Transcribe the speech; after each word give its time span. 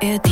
ARD. 0.00 0.30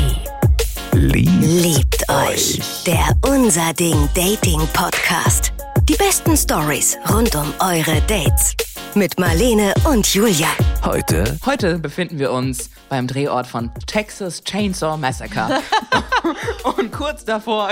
Liebt, 0.92 1.44
Liebt 1.44 2.08
euch. 2.08 2.60
Der 2.86 3.08
Unser 3.22 3.72
Ding 3.72 4.08
Dating 4.14 4.60
Podcast. 4.72 5.52
Die 5.88 5.94
besten 5.94 6.36
Stories 6.36 6.96
rund 7.10 7.34
um 7.34 7.52
eure 7.58 8.00
Dates. 8.02 8.54
Mit 8.94 9.18
Marlene 9.18 9.74
und 9.84 10.06
Julia. 10.14 10.48
Heute 10.84 11.38
Heute 11.44 11.78
befinden 11.78 12.18
wir 12.18 12.32
uns 12.32 12.70
beim 12.88 13.06
Drehort 13.06 13.46
von 13.46 13.70
Texas 13.86 14.42
Chainsaw 14.42 14.96
Massacre. 14.96 15.60
Und 16.76 16.92
kurz 16.92 17.24
davor 17.24 17.70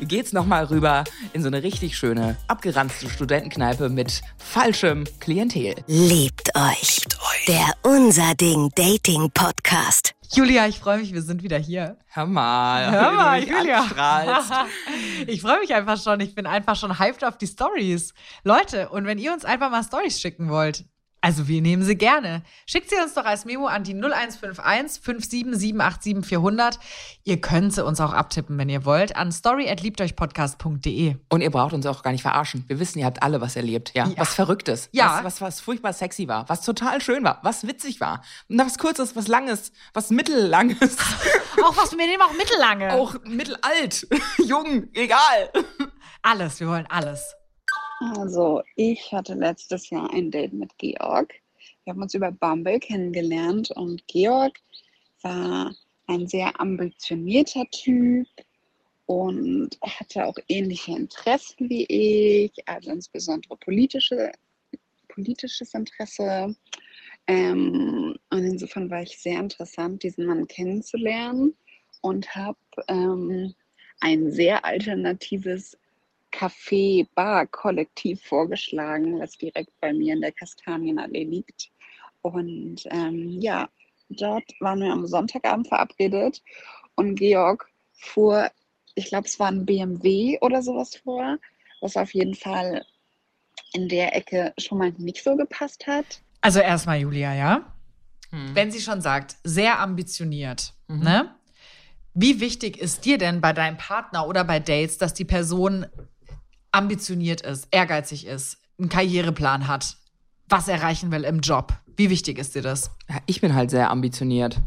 geht's 0.00 0.32
nochmal 0.32 0.64
rüber 0.64 1.04
in 1.32 1.42
so 1.42 1.48
eine 1.48 1.62
richtig 1.62 1.96
schöne, 1.96 2.36
abgeranzte 2.48 3.10
Studentenkneipe 3.10 3.88
mit 3.88 4.22
falschem 4.38 5.04
Klientel. 5.20 5.74
Liebt 5.86 6.50
euch. 6.54 7.00
Der 7.48 7.72
Unser 7.82 8.34
Ding 8.34 8.70
Dating 8.74 9.30
Podcast. 9.32 10.14
Julia, 10.32 10.66
ich 10.66 10.78
freue 10.78 10.98
mich, 10.98 11.12
wir 11.12 11.22
sind 11.22 11.42
wieder 11.42 11.58
hier. 11.58 11.98
Hör 12.06 12.26
mal, 12.26 12.90
Hör 12.90 13.12
wie 13.12 13.16
mal, 13.16 13.40
du 13.40 13.46
mich 13.46 13.56
Julia. 13.56 13.86
ich 15.26 15.40
freue 15.40 15.60
mich 15.60 15.74
einfach 15.74 16.00
schon. 16.02 16.20
Ich 16.20 16.34
bin 16.34 16.46
einfach 16.46 16.76
schon 16.76 16.98
hyped 16.98 17.24
auf 17.24 17.38
die 17.38 17.46
Stories. 17.46 18.12
Leute, 18.42 18.88
und 18.88 19.06
wenn 19.06 19.18
ihr 19.18 19.32
uns 19.32 19.44
einfach 19.44 19.70
mal 19.70 19.82
Stories 19.84 20.20
schicken 20.20 20.48
wollt, 20.48 20.84
also 21.26 21.48
wir 21.48 21.60
nehmen 21.60 21.82
sie 21.82 21.96
gerne. 21.96 22.44
Schickt 22.66 22.88
sie 22.88 22.94
uns 23.02 23.14
doch 23.14 23.24
als 23.24 23.44
Memo 23.46 23.66
an 23.66 23.82
die 23.82 23.94
0151 23.94 25.02
57787 25.02 26.24
400. 26.24 26.78
Ihr 27.24 27.40
könnt 27.40 27.74
sie 27.74 27.84
uns 27.84 28.00
auch 28.00 28.12
abtippen, 28.12 28.56
wenn 28.58 28.68
ihr 28.68 28.84
wollt, 28.84 29.16
an 29.16 29.32
story@liebteuchpodcast.de. 29.32 31.16
Und 31.28 31.40
ihr 31.40 31.50
braucht 31.50 31.72
uns 31.72 31.84
auch 31.86 32.04
gar 32.04 32.12
nicht 32.12 32.22
verarschen. 32.22 32.64
Wir 32.68 32.78
wissen, 32.78 33.00
ihr 33.00 33.06
habt 33.06 33.24
alle 33.24 33.40
was 33.40 33.56
erlebt, 33.56 33.90
ja. 33.96 34.06
Ja. 34.06 34.18
Was 34.18 34.34
Verrücktes. 34.34 34.88
Ja. 34.92 35.16
Was, 35.16 35.24
was, 35.24 35.40
was 35.40 35.60
furchtbar 35.60 35.92
sexy 35.94 36.28
war. 36.28 36.48
Was 36.48 36.60
total 36.60 37.00
schön 37.00 37.24
war. 37.24 37.40
Was 37.42 37.66
witzig 37.66 38.00
war. 38.00 38.22
Und 38.48 38.60
was 38.60 38.78
Kurzes, 38.78 39.16
was 39.16 39.26
Langes, 39.26 39.72
was 39.94 40.10
Mittellanges. 40.10 40.96
Auch 41.64 41.76
was, 41.76 41.90
wir 41.90 42.06
nehmen 42.06 42.22
auch 42.22 42.34
mittellange. 42.34 42.92
auch 42.92 43.16
mittelalt. 43.24 44.06
Jung, 44.46 44.90
egal. 44.92 45.50
Alles, 46.22 46.60
wir 46.60 46.68
wollen 46.68 46.86
alles. 46.88 47.34
Also, 47.98 48.62
ich 48.74 49.12
hatte 49.12 49.34
letztes 49.34 49.88
Jahr 49.90 50.12
ein 50.12 50.30
Date 50.30 50.52
mit 50.52 50.76
Georg. 50.78 51.34
Wir 51.84 51.92
haben 51.92 52.02
uns 52.02 52.14
über 52.14 52.30
Bumble 52.30 52.78
kennengelernt 52.78 53.70
und 53.70 54.06
Georg 54.06 54.58
war 55.22 55.74
ein 56.06 56.26
sehr 56.26 56.60
ambitionierter 56.60 57.64
Typ 57.70 58.26
und 59.06 59.78
hatte 59.82 60.26
auch 60.26 60.36
ähnliche 60.48 60.92
Interessen 60.92 61.70
wie 61.70 61.84
ich, 61.86 62.52
also 62.68 62.90
insbesondere 62.90 63.56
politische, 63.56 64.30
politisches 65.08 65.72
Interesse. 65.72 66.54
Ähm, 67.28 68.16
und 68.30 68.44
insofern 68.44 68.90
war 68.90 69.02
ich 69.02 69.18
sehr 69.18 69.40
interessant, 69.40 70.02
diesen 70.02 70.26
Mann 70.26 70.46
kennenzulernen 70.46 71.56
und 72.02 72.34
habe 72.34 72.58
ähm, 72.88 73.54
ein 74.00 74.30
sehr 74.30 74.64
alternatives 74.64 75.78
Café-Bar-Kollektiv 76.36 78.22
vorgeschlagen, 78.22 79.18
was 79.20 79.38
direkt 79.38 79.72
bei 79.80 79.92
mir 79.92 80.14
in 80.14 80.20
der 80.20 80.32
Kastanienallee 80.32 81.24
liegt. 81.24 81.70
Und 82.20 82.82
ähm, 82.90 83.40
ja, 83.40 83.68
dort 84.10 84.44
waren 84.60 84.80
wir 84.80 84.92
am 84.92 85.06
Sonntagabend 85.06 85.68
verabredet 85.68 86.42
und 86.94 87.14
Georg 87.14 87.68
fuhr, 87.92 88.50
ich 88.94 89.06
glaube, 89.06 89.26
es 89.26 89.38
war 89.38 89.48
ein 89.48 89.64
BMW 89.64 90.38
oder 90.40 90.62
sowas 90.62 90.96
vor, 90.96 91.38
was 91.80 91.96
auf 91.96 92.12
jeden 92.12 92.34
Fall 92.34 92.84
in 93.72 93.88
der 93.88 94.14
Ecke 94.14 94.52
schon 94.58 94.78
mal 94.78 94.92
nicht 94.98 95.22
so 95.22 95.36
gepasst 95.36 95.86
hat. 95.86 96.20
Also 96.40 96.60
erstmal, 96.60 96.98
Julia, 96.98 97.34
ja? 97.34 97.72
Hm. 98.30 98.54
Wenn 98.54 98.70
sie 98.70 98.80
schon 98.80 99.00
sagt, 99.00 99.36
sehr 99.44 99.80
ambitioniert, 99.80 100.74
ne? 100.88 101.34
Wie 102.18 102.40
wichtig 102.40 102.78
ist 102.78 103.04
dir 103.04 103.18
denn 103.18 103.42
bei 103.42 103.52
deinem 103.52 103.76
Partner 103.76 104.26
oder 104.26 104.42
bei 104.42 104.58
Dates, 104.58 104.96
dass 104.96 105.12
die 105.12 105.26
Person 105.26 105.84
ambitioniert 106.76 107.40
ist, 107.40 107.68
ehrgeizig 107.70 108.26
ist, 108.26 108.58
einen 108.78 108.88
Karriereplan 108.88 109.66
hat, 109.66 109.96
was 110.48 110.68
erreichen 110.68 111.10
will 111.10 111.24
im 111.24 111.40
Job? 111.40 111.72
Wie 111.96 112.10
wichtig 112.10 112.38
ist 112.38 112.54
dir 112.54 112.62
das? 112.62 112.90
Ja, 113.08 113.16
ich 113.26 113.40
bin 113.40 113.54
halt 113.54 113.70
sehr 113.70 113.90
ambitioniert 113.90 114.60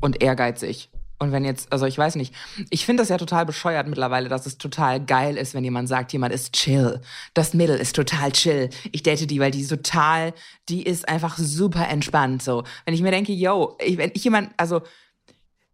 und 0.00 0.22
ehrgeizig. 0.22 0.90
Und 1.18 1.32
wenn 1.32 1.44
jetzt, 1.44 1.72
also 1.72 1.86
ich 1.86 1.98
weiß 1.98 2.14
nicht, 2.14 2.32
ich 2.70 2.86
finde 2.86 3.02
das 3.02 3.08
ja 3.08 3.16
total 3.16 3.44
bescheuert 3.44 3.88
mittlerweile, 3.88 4.28
dass 4.28 4.46
es 4.46 4.58
total 4.58 5.04
geil 5.04 5.36
ist, 5.36 5.52
wenn 5.54 5.64
jemand 5.64 5.88
sagt, 5.88 6.12
jemand 6.12 6.32
ist 6.32 6.52
chill. 6.52 7.00
Das 7.34 7.54
Mädel 7.54 7.76
ist 7.78 7.96
total 7.96 8.30
chill. 8.30 8.70
Ich 8.92 9.02
date 9.02 9.28
die, 9.28 9.40
weil 9.40 9.50
die 9.50 9.66
total, 9.66 10.32
die 10.68 10.82
ist 10.84 11.08
einfach 11.08 11.36
super 11.38 11.88
entspannt. 11.88 12.42
So, 12.42 12.62
wenn 12.84 12.94
ich 12.94 13.02
mir 13.02 13.10
denke, 13.10 13.32
yo, 13.32 13.76
ich, 13.80 13.96
wenn 13.96 14.12
ich 14.14 14.22
jemand, 14.22 14.50
also 14.58 14.82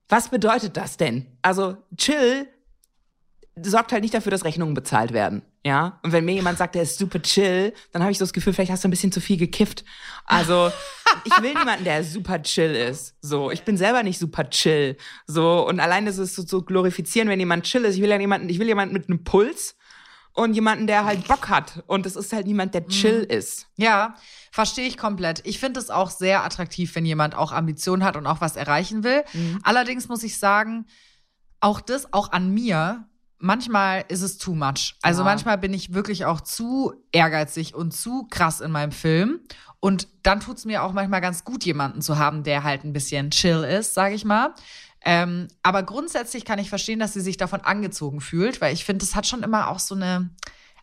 was 0.09 0.31
bedeutet 0.31 0.79
das 0.79 0.97
denn? 0.97 1.27
Also 1.43 1.77
chill 1.97 2.49
sorgt 3.61 3.93
halt 3.93 4.03
nicht 4.03 4.15
dafür, 4.15 4.31
dass 4.31 4.45
Rechnungen 4.45 4.75
bezahlt 4.75 5.13
werden. 5.13 5.43
Ja. 5.65 5.99
Und 6.03 6.13
wenn 6.13 6.27
mir 6.27 6.35
jemand 6.35 6.59
sagt, 6.59 6.75
der 6.75 6.83
ist 6.83 6.99
super 6.99 7.23
chill, 7.23 7.73
dann 7.93 8.03
habe 8.03 8.13
ich 8.13 8.19
so 8.19 8.25
das 8.25 8.35
Gefühl, 8.35 8.53
vielleicht 8.53 8.71
hast 8.71 8.85
du 8.85 8.89
ein 8.89 8.91
bisschen 8.91 9.13
zu 9.13 9.21
viel 9.21 9.39
gekifft. 9.39 9.85
Also, 10.27 10.71
ich 11.25 11.43
will 11.43 11.55
niemanden, 11.55 11.85
der 11.85 12.05
super 12.05 12.43
chill 12.43 12.75
ist. 12.75 13.15
So, 13.23 13.51
ich 13.51 13.63
bin 13.63 13.79
selber 13.79 14.03
nicht 14.03 14.19
super 14.19 14.49
chill. 14.51 14.97
So, 15.27 15.67
und 15.67 15.81
allein 15.81 16.05
das 16.05 16.19
ist 16.19 16.35
so 16.35 16.43
zu 16.43 16.63
glorifizieren, 16.63 17.29
wenn 17.29 17.41
jemand 17.41 17.65
chill 17.65 17.85
ist. 17.85 17.97
Ich 17.97 18.03
will 18.03 18.11
ja 18.11 18.21
jemanden, 18.21 18.51
ich 18.51 18.59
will 18.59 18.67
jemanden 18.67 18.93
mit 18.93 19.09
einem 19.09 19.25
Puls 19.25 19.75
und 20.35 20.53
jemanden, 20.53 20.87
der 20.87 21.07
halt 21.07 21.27
Bock 21.29 21.49
hat. 21.49 21.83
Und 21.87 22.05
es 22.05 22.17
ist 22.17 22.35
halt 22.35 22.47
niemand, 22.47 22.75
der 22.75 22.87
chill 22.87 23.27
ist. 23.27 23.69
Ja, 23.77 24.17
verstehe 24.53 24.87
ich 24.87 24.99
komplett. 24.99 25.41
Ich 25.45 25.59
finde 25.59 25.81
es 25.81 25.89
auch 25.89 26.11
sehr 26.11 26.45
attraktiv, 26.45 26.95
wenn 26.95 27.07
jemand 27.07 27.35
auch 27.37 27.53
Ambitionen 27.53 28.05
hat 28.05 28.17
und 28.17 28.27
auch 28.27 28.43
was 28.43 28.57
erreichen 28.57 29.03
will. 29.03 29.25
Allerdings 29.63 30.09
muss 30.09 30.25
ich 30.25 30.39
sagen, 30.39 30.87
auch 31.61 31.81
das, 31.81 32.13
auch 32.13 32.33
an 32.33 32.53
mir, 32.53 33.07
manchmal 33.45 34.05
ist 34.09 34.23
es 34.23 34.39
too 34.39 34.55
much. 34.55 34.97
Also 35.03 35.21
Ja. 35.21 35.25
manchmal 35.27 35.59
bin 35.59 35.73
ich 35.75 35.93
wirklich 35.93 36.25
auch 36.25 36.41
zu 36.41 36.95
ehrgeizig 37.13 37.75
und 37.75 37.93
zu 37.93 38.27
krass 38.31 38.61
in 38.61 38.71
meinem 38.73 38.91
Film. 38.93 39.41
Und 39.81 40.09
dann 40.23 40.41
tut 40.41 40.57
es 40.57 40.65
mir 40.65 40.83
auch 40.83 40.93
manchmal 40.93 41.21
ganz 41.21 41.45
gut, 41.45 41.65
jemanden 41.65 42.01
zu 42.01 42.19
haben, 42.19 42.43
der 42.43 42.65
halt 42.65 42.85
ein 42.85 42.95
bisschen 42.95 43.31
chill 43.31 43.63
ist, 43.63 43.93
sage 43.95 44.15
ich 44.15 44.25
mal. 44.25 44.55
Ähm, 45.05 45.49
aber 45.63 45.83
grundsätzlich 45.83 46.47
kann 46.47 46.59
ich 46.59 46.71
verstehen, 46.71 46.99
dass 46.99 47.13
sie 47.13 47.21
sich 47.21 47.37
davon 47.37 47.61
angezogen 47.61 48.23
fühlt, 48.23 48.63
weil 48.63 48.73
ich 48.73 48.87
finde, 48.87 49.05
es 49.05 49.15
hat 49.15 49.27
schon 49.27 49.43
immer 49.43 49.69
auch 49.69 49.79
so 49.79 49.95
eine, 49.95 50.31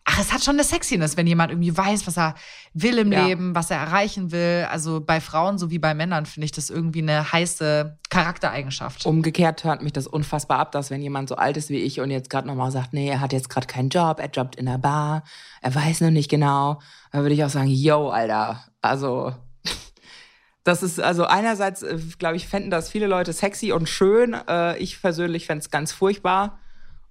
ach, 0.04 0.18
es 0.20 0.32
hat 0.32 0.42
schon 0.42 0.56
eine 0.56 0.64
Sexiness, 0.64 1.16
wenn 1.16 1.26
jemand 1.26 1.52
irgendwie 1.52 1.76
weiß, 1.76 2.06
was 2.06 2.18
er 2.18 2.34
will 2.74 2.98
im 2.98 3.12
Ja. 3.12 3.26
Leben, 3.26 3.54
was 3.54 3.70
er 3.70 3.78
erreichen 3.78 4.32
will. 4.32 4.66
Also 4.70 5.00
bei 5.00 5.20
Frauen 5.20 5.58
sowie 5.58 5.78
bei 5.78 5.94
Männern 5.94 6.26
finde 6.26 6.46
ich 6.46 6.52
das 6.52 6.70
irgendwie 6.70 7.02
eine 7.02 7.32
heiße 7.32 7.98
Charaktereigenschaft. 8.10 9.06
Umgekehrt 9.06 9.64
hört 9.64 9.82
mich 9.82 9.92
das 9.92 10.06
unfassbar 10.06 10.58
ab, 10.58 10.72
dass 10.72 10.90
wenn 10.90 11.02
jemand 11.02 11.28
so 11.28 11.36
alt 11.36 11.56
ist 11.56 11.70
wie 11.70 11.78
ich 11.78 12.00
und 12.00 12.10
jetzt 12.10 12.30
gerade 12.30 12.48
nochmal 12.48 12.70
sagt, 12.72 12.92
nee, 12.92 13.08
er 13.08 13.20
hat 13.20 13.32
jetzt 13.32 13.48
gerade 13.48 13.66
keinen 13.66 13.90
Job, 13.90 14.18
er 14.18 14.30
jobbt 14.30 14.56
in 14.56 14.66
der 14.66 14.78
Bar, 14.78 15.22
er 15.60 15.74
weiß 15.74 16.00
noch 16.00 16.10
nicht 16.10 16.30
genau, 16.30 16.80
dann 17.12 17.22
würde 17.22 17.34
ich 17.34 17.44
auch 17.44 17.48
sagen, 17.50 17.68
yo, 17.68 18.08
Alter, 18.08 18.64
also 18.80 19.32
das 20.64 20.82
ist, 20.82 21.00
also 21.00 21.24
einerseits, 21.26 21.84
glaube 22.18 22.36
ich, 22.36 22.48
fänden 22.48 22.70
das 22.70 22.90
viele 22.90 23.06
Leute 23.06 23.32
sexy 23.32 23.72
und 23.72 23.88
schön. 23.88 24.34
Äh, 24.48 24.78
ich 24.78 25.00
persönlich 25.00 25.46
fände 25.46 25.62
es 25.62 25.70
ganz 25.70 25.92
furchtbar. 25.92 26.58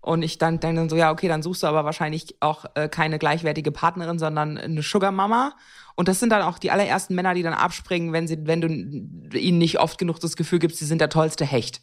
Und 0.01 0.23
ich 0.23 0.39
dann 0.39 0.59
denke 0.59 0.78
dann 0.78 0.89
so, 0.89 0.95
ja, 0.95 1.12
okay, 1.12 1.28
dann 1.28 1.44
suchst 1.44 1.62
du 1.62 1.67
aber 1.67 1.85
wahrscheinlich 1.85 2.35
auch 2.39 2.66
äh, 2.73 2.89
keine 2.89 3.19
gleichwertige 3.19 3.72
Partnerin, 3.72 4.17
sondern 4.17 4.57
eine 4.57 4.81
Sugar 4.81 5.12
Mama. 5.12 5.53
Und 5.95 6.07
das 6.07 6.19
sind 6.19 6.31
dann 6.31 6.41
auch 6.41 6.57
die 6.57 6.72
allerersten 6.72 7.13
Männer, 7.13 7.35
die 7.35 7.44
dann 7.44 7.53
abspringen, 7.53 8.12
wenn 8.12 8.28
sie, 8.28 8.47
wenn 8.47 8.62
du 8.62 8.67
ihnen 9.38 9.57
nicht 9.59 9.79
oft 9.79 10.00
genug 10.00 10.19
das 10.19 10.35
Gefühl 10.35 10.57
gibst, 10.57 10.79
sie 10.79 10.85
sind 10.85 11.00
der 11.01 11.09
tollste 11.09 11.45
Hecht. 11.45 11.81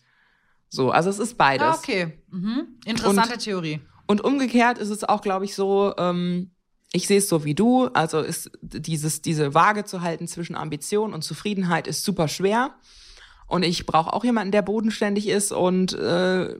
So, 0.69 0.91
also 0.91 1.09
es 1.11 1.19
ist 1.21 1.39
beides. 1.39 1.67
Ah, 1.67 1.75
okay. 1.79 2.19
Mhm. 2.31 2.67
Interessante 2.85 3.35
Und- 3.35 3.43
Theorie. 3.43 3.81
Und 4.07 4.23
umgekehrt 4.23 4.79
ist 4.79 4.89
es 4.89 5.05
auch, 5.05 5.21
glaube 5.21 5.45
ich, 5.45 5.55
so, 5.55 5.95
ähm, 5.99 6.51
ich 6.93 7.07
sehe 7.07 7.19
es 7.19 7.29
so 7.29 7.45
wie 7.45 7.55
du, 7.55 7.89
also 7.89 8.21
ist 8.21 8.51
dieses, 8.63 9.21
diese 9.21 9.53
Waage 9.55 9.85
zu 9.85 10.01
halten 10.01 10.27
zwischen 10.27 10.57
Ambition 10.57 11.13
und 11.13 11.23
Zufriedenheit 11.23 11.87
ist 11.87 12.03
super 12.05 12.27
schwer. 12.27 12.71
Und 13.49 13.63
ich 13.63 13.87
brauche 13.87 14.13
auch 14.13 14.25
jemanden, 14.25 14.53
der 14.53 14.61
bodenständig 14.61 15.27
ist 15.27 15.53
und 15.53 15.95
äh, 15.95 16.55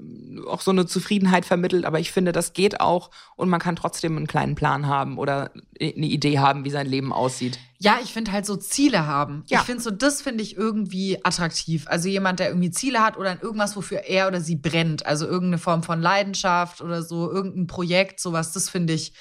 auch 0.49 0.63
so 0.63 0.71
eine 0.71 0.87
Zufriedenheit 0.87 1.45
vermittelt. 1.45 1.85
Aber 1.85 2.01
ich 2.01 2.11
finde, 2.13 2.33
das 2.33 2.55
geht 2.55 2.81
auch 2.81 3.11
und 3.37 3.51
man 3.51 3.61
kann 3.61 3.77
trotzdem 3.77 4.17
einen 4.17 4.27
kleinen 4.27 4.55
Plan 4.55 4.87
haben 4.87 5.19
oder 5.19 5.51
eine 5.79 6.07
Idee 6.07 6.39
haben, 6.39 6.65
wie 6.65 6.71
sein 6.71 6.87
Leben 6.87 7.13
aussieht. 7.13 7.59
Ja, 7.79 7.99
ich 8.03 8.15
finde 8.15 8.33
halt 8.33 8.47
so 8.47 8.57
Ziele 8.57 9.07
haben. 9.07 9.45
Ja. 9.49 9.61
Ich 9.61 9.67
finde 9.67 9.83
so, 9.83 9.91
das 9.91 10.23
finde 10.23 10.43
ich 10.43 10.57
irgendwie 10.57 11.23
attraktiv. 11.23 11.85
Also 11.89 12.09
jemand, 12.09 12.41
der 12.41 12.49
irgendwie 12.49 12.71
Ziele 12.71 13.05
hat 13.05 13.19
oder 13.19 13.33
in 13.33 13.41
irgendwas, 13.41 13.77
wofür 13.77 14.05
er 14.07 14.27
oder 14.27 14.41
sie 14.41 14.57
brennt. 14.57 15.05
Also 15.05 15.27
irgendeine 15.27 15.59
Form 15.59 15.83
von 15.83 16.01
Leidenschaft 16.01 16.81
oder 16.81 17.03
so, 17.03 17.31
irgendein 17.31 17.67
Projekt, 17.67 18.19
sowas, 18.19 18.53
das 18.53 18.71
finde 18.71 18.95
ich 18.95 19.13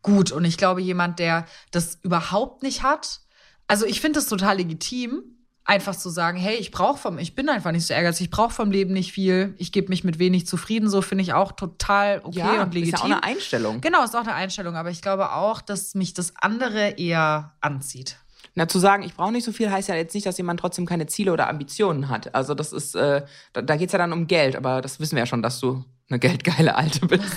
gut. 0.00 0.32
Und 0.32 0.46
ich 0.46 0.56
glaube, 0.56 0.80
jemand, 0.80 1.18
der 1.18 1.44
das 1.70 1.98
überhaupt 2.02 2.62
nicht 2.62 2.82
hat, 2.82 3.20
also 3.68 3.84
ich 3.84 4.00
finde 4.00 4.20
es 4.20 4.26
total 4.26 4.56
legitim, 4.56 5.22
einfach 5.70 5.94
zu 5.94 6.10
sagen, 6.10 6.36
hey, 6.36 6.56
ich 6.56 6.72
brauche 6.72 6.98
vom, 6.98 7.18
ich 7.18 7.36
bin 7.36 7.48
einfach 7.48 7.70
nicht 7.70 7.86
so 7.86 7.94
ehrgeizig, 7.94 8.24
ich 8.24 8.30
brauche 8.30 8.52
vom 8.52 8.72
Leben 8.72 8.92
nicht 8.92 9.12
viel, 9.12 9.54
ich 9.56 9.70
gebe 9.70 9.88
mich 9.88 10.02
mit 10.02 10.18
wenig 10.18 10.44
zufrieden, 10.46 10.90
so 10.90 11.00
finde 11.00 11.22
ich 11.22 11.32
auch 11.32 11.52
total 11.52 12.20
okay 12.24 12.58
und 12.60 12.74
legitim. 12.74 12.82
ist 12.82 12.90
ja 12.92 12.98
auch 12.98 13.04
eine 13.04 13.22
Einstellung. 13.22 13.80
Genau, 13.80 14.02
ist 14.02 14.16
auch 14.16 14.22
eine 14.22 14.34
Einstellung, 14.34 14.74
aber 14.74 14.90
ich 14.90 15.00
glaube 15.00 15.30
auch, 15.30 15.60
dass 15.60 15.94
mich 15.94 16.12
das 16.12 16.32
andere 16.40 16.98
eher 16.98 17.54
anzieht. 17.60 18.16
Na, 18.56 18.66
zu 18.66 18.80
sagen, 18.80 19.04
ich 19.04 19.14
brauche 19.14 19.30
nicht 19.30 19.44
so 19.44 19.52
viel, 19.52 19.70
heißt 19.70 19.88
ja 19.88 19.94
jetzt 19.94 20.12
nicht, 20.12 20.26
dass 20.26 20.36
jemand 20.38 20.58
trotzdem 20.58 20.86
keine 20.86 21.06
Ziele 21.06 21.32
oder 21.32 21.48
Ambitionen 21.48 22.08
hat. 22.08 22.34
Also 22.34 22.54
das 22.54 22.72
ist, 22.72 22.96
äh, 22.96 23.22
da, 23.52 23.62
da 23.62 23.76
geht's 23.76 23.92
ja 23.92 23.98
dann 24.00 24.12
um 24.12 24.26
Geld, 24.26 24.56
aber 24.56 24.80
das 24.80 24.98
wissen 24.98 25.14
wir 25.14 25.20
ja 25.20 25.26
schon, 25.26 25.40
dass 25.40 25.60
du 25.60 25.84
eine 26.10 26.18
geldgeile 26.18 26.74
Alte 26.74 27.06
bist, 27.06 27.36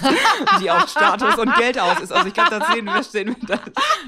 die 0.59 0.69
auf 0.71 0.89
Status 0.89 1.37
und 1.37 1.53
Geld 1.55 1.79
aus 1.79 1.99
ist. 1.99 2.11
Also 2.11 2.27
ich 2.27 2.33
glaube, 2.33 2.49
da, 2.59 2.73
sehen 2.73 2.85
wir, 2.85 3.03
stehen, 3.03 3.35
da, 3.47 3.59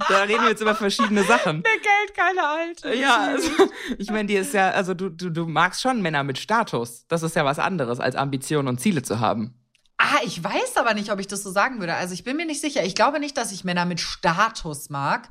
da 0.10 0.24
reden 0.24 0.42
wir 0.42 0.50
jetzt 0.50 0.62
über 0.62 0.74
verschiedene 0.76 1.24
Sachen. 1.24 1.64
Eine 1.64 1.64
geldgeile 1.64 2.48
Alte. 2.48 2.94
Ja, 2.96 3.18
also, 3.28 3.50
ich 3.98 4.10
meine, 4.10 4.26
die 4.26 4.36
ist 4.36 4.54
ja, 4.54 4.72
also 4.72 4.94
du, 4.94 5.10
du, 5.10 5.30
du 5.30 5.46
magst 5.48 5.82
schon 5.82 6.02
Männer 6.02 6.24
mit 6.24 6.40
Status. 6.40 7.06
Das 7.08 7.22
ist 7.24 7.36
ja 7.36 7.46
was 7.46 7.60
anderes, 7.60 8.00
als 8.00 8.16
Ambitionen 8.16 8.68
und 8.68 8.80
Ziele 8.82 9.04
zu 9.04 9.20
haben. 9.20 9.54
Ah, 9.98 10.20
ich 10.26 10.44
weiß 10.44 10.76
aber 10.78 10.94
nicht, 10.94 11.12
ob 11.12 11.20
ich 11.20 11.28
das 11.28 11.44
so 11.44 11.52
sagen 11.52 11.80
würde. 11.80 11.94
Also 11.94 12.14
ich 12.14 12.24
bin 12.24 12.36
mir 12.36 12.46
nicht 12.46 12.60
sicher. 12.60 12.84
Ich 12.84 12.96
glaube 12.96 13.20
nicht, 13.20 13.38
dass 13.38 13.52
ich 13.52 13.64
Männer 13.64 13.86
mit 13.86 14.00
Status 14.02 14.90
mag. 14.90 15.30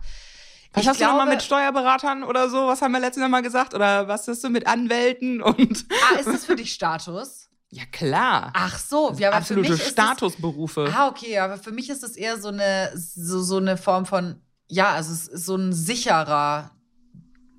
Was 0.72 0.82
ich 0.84 0.88
hast 0.88 1.00
du 1.00 1.04
nochmal 1.04 1.22
glaube- 1.26 1.32
mit 1.36 1.42
Steuerberatern 1.42 2.22
oder 2.24 2.48
so? 2.48 2.66
Was 2.68 2.82
haben 2.82 2.92
wir 2.92 3.00
letztes 3.00 3.28
Mal 3.28 3.42
gesagt? 3.42 3.74
Oder 3.74 4.08
was 4.08 4.26
hast 4.26 4.42
du 4.42 4.48
mit 4.48 4.66
Anwälten 4.66 5.42
und. 5.42 5.84
Ah, 6.12 6.18
ist 6.18 6.28
das 6.28 6.46
für 6.46 6.56
dich 6.56 6.72
Status? 6.72 7.43
Ja, 7.74 7.82
klar. 7.90 8.52
Ach 8.54 8.78
so, 8.78 9.12
ja, 9.18 9.28
aber 9.28 9.38
Absolute 9.38 9.66
für 9.66 9.72
mich 9.72 9.82
ist 9.82 9.90
Statusberufe. 9.90 10.84
Es, 10.84 10.94
ah, 10.94 11.08
okay, 11.08 11.38
aber 11.38 11.56
für 11.56 11.72
mich 11.72 11.90
ist 11.90 12.04
es 12.04 12.14
eher 12.16 12.38
so 12.38 12.48
eine 12.48 12.92
so, 12.94 13.42
so 13.42 13.56
eine 13.56 13.76
Form 13.76 14.06
von 14.06 14.40
ja, 14.68 14.92
also 14.92 15.12
es 15.12 15.26
ist 15.26 15.46
so 15.46 15.56
ein 15.56 15.72
sicherer 15.72 16.70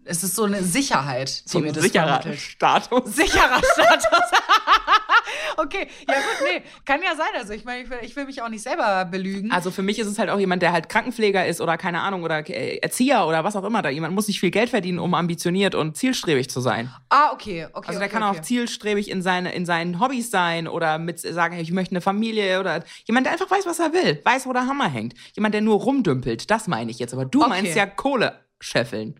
es 0.05 0.23
ist 0.23 0.35
so 0.35 0.45
eine 0.45 0.63
Sicherheit, 0.63 1.43
die 1.45 1.49
so 1.49 1.59
mir 1.59 1.73
das 1.73 1.83
sicherer 1.83 2.21
vermittelt. 2.21 2.39
Status. 2.39 3.13
Sicherer 3.13 3.61
Status. 3.73 4.05
okay, 5.57 5.87
ja 6.07 6.13
gut, 6.15 6.47
nee, 6.53 6.61
kann 6.85 7.01
ja 7.01 7.15
sein. 7.15 7.27
Also 7.37 7.53
ich 7.53 7.65
meine, 7.65 7.83
ich 7.83 7.89
will, 7.89 7.97
ich 8.01 8.15
will 8.15 8.25
mich 8.25 8.41
auch 8.41 8.49
nicht 8.49 8.63
selber 8.63 9.05
belügen. 9.05 9.51
Also 9.51 9.71
für 9.71 9.81
mich 9.81 9.99
ist 9.99 10.07
es 10.07 10.19
halt 10.19 10.29
auch 10.29 10.39
jemand, 10.39 10.61
der 10.61 10.71
halt 10.71 10.89
Krankenpfleger 10.89 11.45
ist 11.45 11.61
oder 11.61 11.77
keine 11.77 12.01
Ahnung 12.01 12.23
oder 12.23 12.47
äh, 12.49 12.77
Erzieher 12.77 13.25
oder 13.27 13.43
was 13.43 13.55
auch 13.55 13.63
immer. 13.63 13.81
Da 13.81 13.89
jemand 13.89 14.13
muss 14.15 14.27
nicht 14.27 14.39
viel 14.39 14.51
Geld 14.51 14.69
verdienen, 14.69 14.99
um 14.99 15.13
ambitioniert 15.13 15.75
und 15.75 15.97
zielstrebig 15.97 16.49
zu 16.49 16.61
sein. 16.61 16.91
ah, 17.09 17.31
okay, 17.33 17.67
okay. 17.73 17.87
Also 17.87 17.99
der 17.99 18.07
okay, 18.07 18.17
kann 18.17 18.23
okay. 18.23 18.39
auch 18.39 18.41
zielstrebig 18.41 19.09
in, 19.09 19.21
seine, 19.21 19.53
in 19.53 19.65
seinen 19.65 19.99
Hobbys 19.99 20.31
sein 20.31 20.67
oder 20.67 20.99
mit 20.99 21.19
sagen, 21.19 21.57
ich 21.59 21.71
möchte 21.71 21.93
eine 21.93 22.01
Familie 22.01 22.59
oder 22.59 22.83
jemand, 23.05 23.25
der 23.25 23.33
einfach 23.33 23.49
weiß, 23.49 23.65
was 23.65 23.79
er 23.79 23.93
will, 23.93 24.21
weiß, 24.23 24.45
wo 24.45 24.53
der 24.53 24.67
Hammer 24.67 24.89
hängt. 24.89 25.13
Jemand, 25.35 25.53
der 25.53 25.61
nur 25.61 25.79
rumdümpelt, 25.81 26.49
das 26.51 26.67
meine 26.67 26.91
ich 26.91 26.99
jetzt. 26.99 27.13
Aber 27.13 27.25
du 27.25 27.39
Okay. 27.39 27.49
meinst 27.49 27.75
ja 27.75 27.85
Kohle 27.85 28.39
scheffeln. 28.59 29.19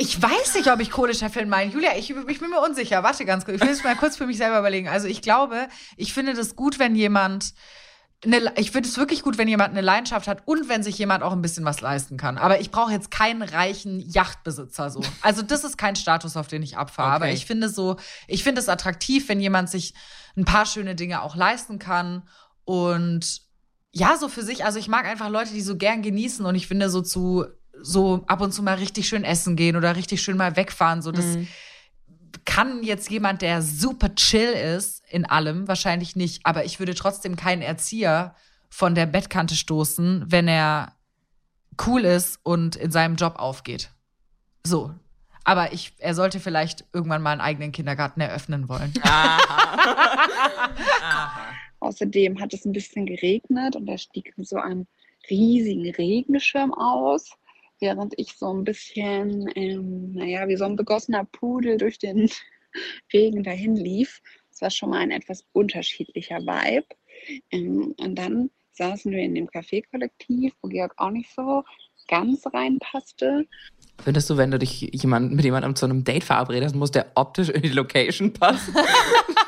Ich 0.00 0.22
weiß 0.22 0.54
nicht, 0.54 0.70
ob 0.70 0.78
ich 0.78 0.92
Kohlescheffeln 0.92 1.48
meine. 1.48 1.72
Julia, 1.72 1.96
ich, 1.96 2.10
ich 2.10 2.38
bin 2.38 2.50
mir 2.50 2.60
unsicher. 2.60 3.02
Warte 3.02 3.24
ganz 3.24 3.44
kurz. 3.44 3.56
Ich 3.56 3.62
will 3.62 3.70
es 3.70 3.82
mal 3.82 3.96
kurz 3.96 4.16
für 4.16 4.26
mich 4.26 4.36
selber 4.36 4.60
überlegen. 4.60 4.88
Also 4.88 5.08
ich 5.08 5.22
glaube, 5.22 5.68
ich 5.96 6.14
finde 6.14 6.34
das 6.34 6.54
gut, 6.54 6.78
wenn 6.78 6.94
jemand 6.94 7.52
eine, 8.24 8.52
ich 8.56 8.70
finde 8.70 8.88
es 8.88 8.96
wirklich 8.96 9.22
gut, 9.22 9.38
wenn 9.38 9.48
jemand 9.48 9.70
eine 9.70 9.80
Leidenschaft 9.80 10.28
hat 10.28 10.42
und 10.46 10.68
wenn 10.68 10.84
sich 10.84 10.96
jemand 10.98 11.24
auch 11.24 11.32
ein 11.32 11.42
bisschen 11.42 11.64
was 11.64 11.80
leisten 11.80 12.16
kann. 12.16 12.38
Aber 12.38 12.60
ich 12.60 12.70
brauche 12.70 12.92
jetzt 12.92 13.10
keinen 13.10 13.42
reichen 13.42 13.98
Yachtbesitzer 13.98 14.90
so. 14.90 15.02
Also 15.22 15.42
das 15.42 15.64
ist 15.64 15.78
kein 15.78 15.96
Status, 15.96 16.36
auf 16.36 16.46
den 16.46 16.62
ich 16.62 16.76
abfahre. 16.76 17.08
Okay. 17.08 17.16
Aber 17.16 17.28
ich 17.30 17.44
finde 17.44 17.68
so, 17.68 17.96
ich 18.28 18.44
finde 18.44 18.60
es 18.60 18.68
attraktiv, 18.68 19.28
wenn 19.28 19.40
jemand 19.40 19.68
sich 19.68 19.94
ein 20.36 20.44
paar 20.44 20.66
schöne 20.66 20.94
Dinge 20.94 21.22
auch 21.22 21.34
leisten 21.34 21.80
kann 21.80 22.22
und 22.64 23.42
ja, 23.90 24.16
so 24.16 24.28
für 24.28 24.44
sich. 24.44 24.64
Also 24.64 24.78
ich 24.78 24.86
mag 24.86 25.06
einfach 25.06 25.28
Leute, 25.28 25.52
die 25.52 25.60
so 25.60 25.76
gern 25.76 26.02
genießen 26.02 26.46
und 26.46 26.54
ich 26.54 26.68
finde 26.68 26.88
so 26.88 27.02
zu 27.02 27.46
so 27.82 28.24
ab 28.26 28.40
und 28.40 28.52
zu 28.52 28.62
mal 28.62 28.76
richtig 28.76 29.08
schön 29.08 29.24
essen 29.24 29.56
gehen 29.56 29.76
oder 29.76 29.96
richtig 29.96 30.22
schön 30.22 30.36
mal 30.36 30.56
wegfahren. 30.56 31.02
So 31.02 31.12
das 31.12 31.38
kann 32.44 32.82
jetzt 32.82 33.10
jemand, 33.10 33.42
der 33.42 33.62
super 33.62 34.14
chill 34.14 34.52
ist 34.52 35.02
in 35.10 35.24
allem, 35.24 35.68
wahrscheinlich 35.68 36.16
nicht. 36.16 36.44
Aber 36.44 36.64
ich 36.64 36.78
würde 36.78 36.94
trotzdem 36.94 37.36
keinen 37.36 37.62
Erzieher 37.62 38.34
von 38.70 38.94
der 38.94 39.06
Bettkante 39.06 39.54
stoßen, 39.54 40.24
wenn 40.26 40.48
er 40.48 40.94
cool 41.86 42.04
ist 42.04 42.40
und 42.42 42.76
in 42.76 42.90
seinem 42.90 43.16
Job 43.16 43.36
aufgeht. 43.36 43.90
So. 44.64 44.94
Aber 45.44 45.72
ich, 45.72 45.94
er 45.98 46.14
sollte 46.14 46.40
vielleicht 46.40 46.84
irgendwann 46.92 47.22
mal 47.22 47.32
einen 47.32 47.40
eigenen 47.40 47.72
Kindergarten 47.72 48.20
eröffnen 48.20 48.68
wollen. 48.68 48.92
Außerdem 51.80 52.40
hat 52.40 52.52
es 52.52 52.64
ein 52.64 52.72
bisschen 52.72 53.06
geregnet 53.06 53.76
und 53.76 53.86
da 53.86 53.96
stieg 53.96 54.34
so 54.36 54.56
ein 54.56 54.86
riesigen 55.30 55.90
Regenschirm 55.90 56.74
aus, 56.74 57.30
während 57.80 58.14
ich 58.16 58.36
so 58.36 58.52
ein 58.52 58.64
bisschen, 58.64 59.50
ähm, 59.54 60.12
naja, 60.12 60.48
wie 60.48 60.56
so 60.56 60.64
ein 60.64 60.76
begossener 60.76 61.24
Pudel 61.24 61.76
durch 61.78 61.98
den 61.98 62.30
Regen 63.12 63.42
dahin 63.42 63.76
lief. 63.76 64.20
Das 64.50 64.62
war 64.62 64.70
schon 64.70 64.90
mal 64.90 64.98
ein 64.98 65.10
etwas 65.10 65.44
unterschiedlicher 65.52 66.40
Vibe. 66.40 66.86
Ähm, 67.50 67.94
und 67.98 68.14
dann 68.16 68.50
saßen 68.72 69.10
wir 69.10 69.20
in 69.20 69.34
dem 69.34 69.48
Café-Kollektiv, 69.48 70.54
wo 70.62 70.68
Georg 70.68 70.94
auch 70.96 71.10
nicht 71.10 71.30
so 71.34 71.64
ganz 72.08 72.44
reinpasste. 72.46 73.46
Findest 74.02 74.30
du, 74.30 74.36
wenn 74.36 74.50
du 74.50 74.58
dich 74.58 74.80
jemand, 74.92 75.32
mit 75.32 75.44
jemandem 75.44 75.74
zu 75.76 75.86
einem 75.86 76.04
Date 76.04 76.24
verabredest, 76.24 76.74
muss 76.74 76.90
der 76.90 77.12
optisch 77.14 77.48
in 77.48 77.62
die 77.62 77.68
Location 77.68 78.32
passen? 78.32 78.74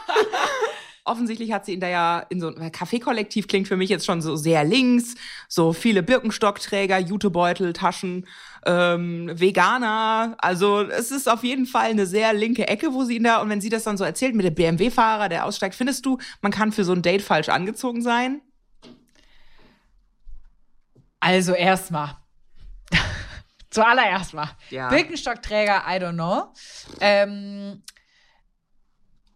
Offensichtlich 1.11 1.51
hat 1.51 1.67
sie 1.67 1.73
ihn 1.73 1.81
da 1.81 1.89
ja 1.89 2.21
in 2.29 2.41
so 2.41 2.55
ein 2.55 2.71
Kaffeekollektiv 2.71 3.49
klingt 3.49 3.67
für 3.67 3.77
mich 3.77 3.91
jetzt 3.91 4.07
schon 4.07 4.23
so 4.23 4.37
sehr 4.37 4.63
links, 4.63 5.17
so 5.49 5.73
viele 5.73 6.05
Birkenstockträger, 6.05 6.99
Jutebeutel, 6.99 7.73
Taschen, 7.73 8.29
ähm, 8.65 9.29
Veganer. 9.35 10.37
Also 10.39 10.83
es 10.83 11.11
ist 11.11 11.29
auf 11.29 11.43
jeden 11.43 11.67
Fall 11.67 11.91
eine 11.91 12.07
sehr 12.07 12.33
linke 12.33 12.69
Ecke, 12.69 12.95
wo 12.95 13.03
sie 13.03 13.17
ihn 13.17 13.25
da 13.25 13.43
und 13.43 13.49
wenn 13.49 13.61
sie 13.61 13.71
das 13.71 13.83
dann 13.83 13.97
so 13.97 14.05
erzählt 14.05 14.37
mit 14.37 14.47
dem 14.47 14.55
BMW-Fahrer, 14.55 15.29
der 15.29 15.47
aussteigt, 15.47 15.75
findest 15.75 16.07
du, 16.07 16.19
man 16.43 16.53
kann 16.53 16.71
für 16.71 16.85
so 16.85 16.93
ein 16.93 17.03
Date 17.03 17.23
falsch 17.23 17.49
angezogen 17.49 18.03
sein? 18.03 18.41
Also 21.19 21.55
erstmal. 21.55 22.19
Zuallererst 23.71 24.33
mal. 24.33 24.51
Ja. 24.71 24.91
Birkenstockträger, 24.91 25.83
I 25.89 25.99
don't 25.99 26.13
know. 26.13 26.53
Ähm, 27.01 27.83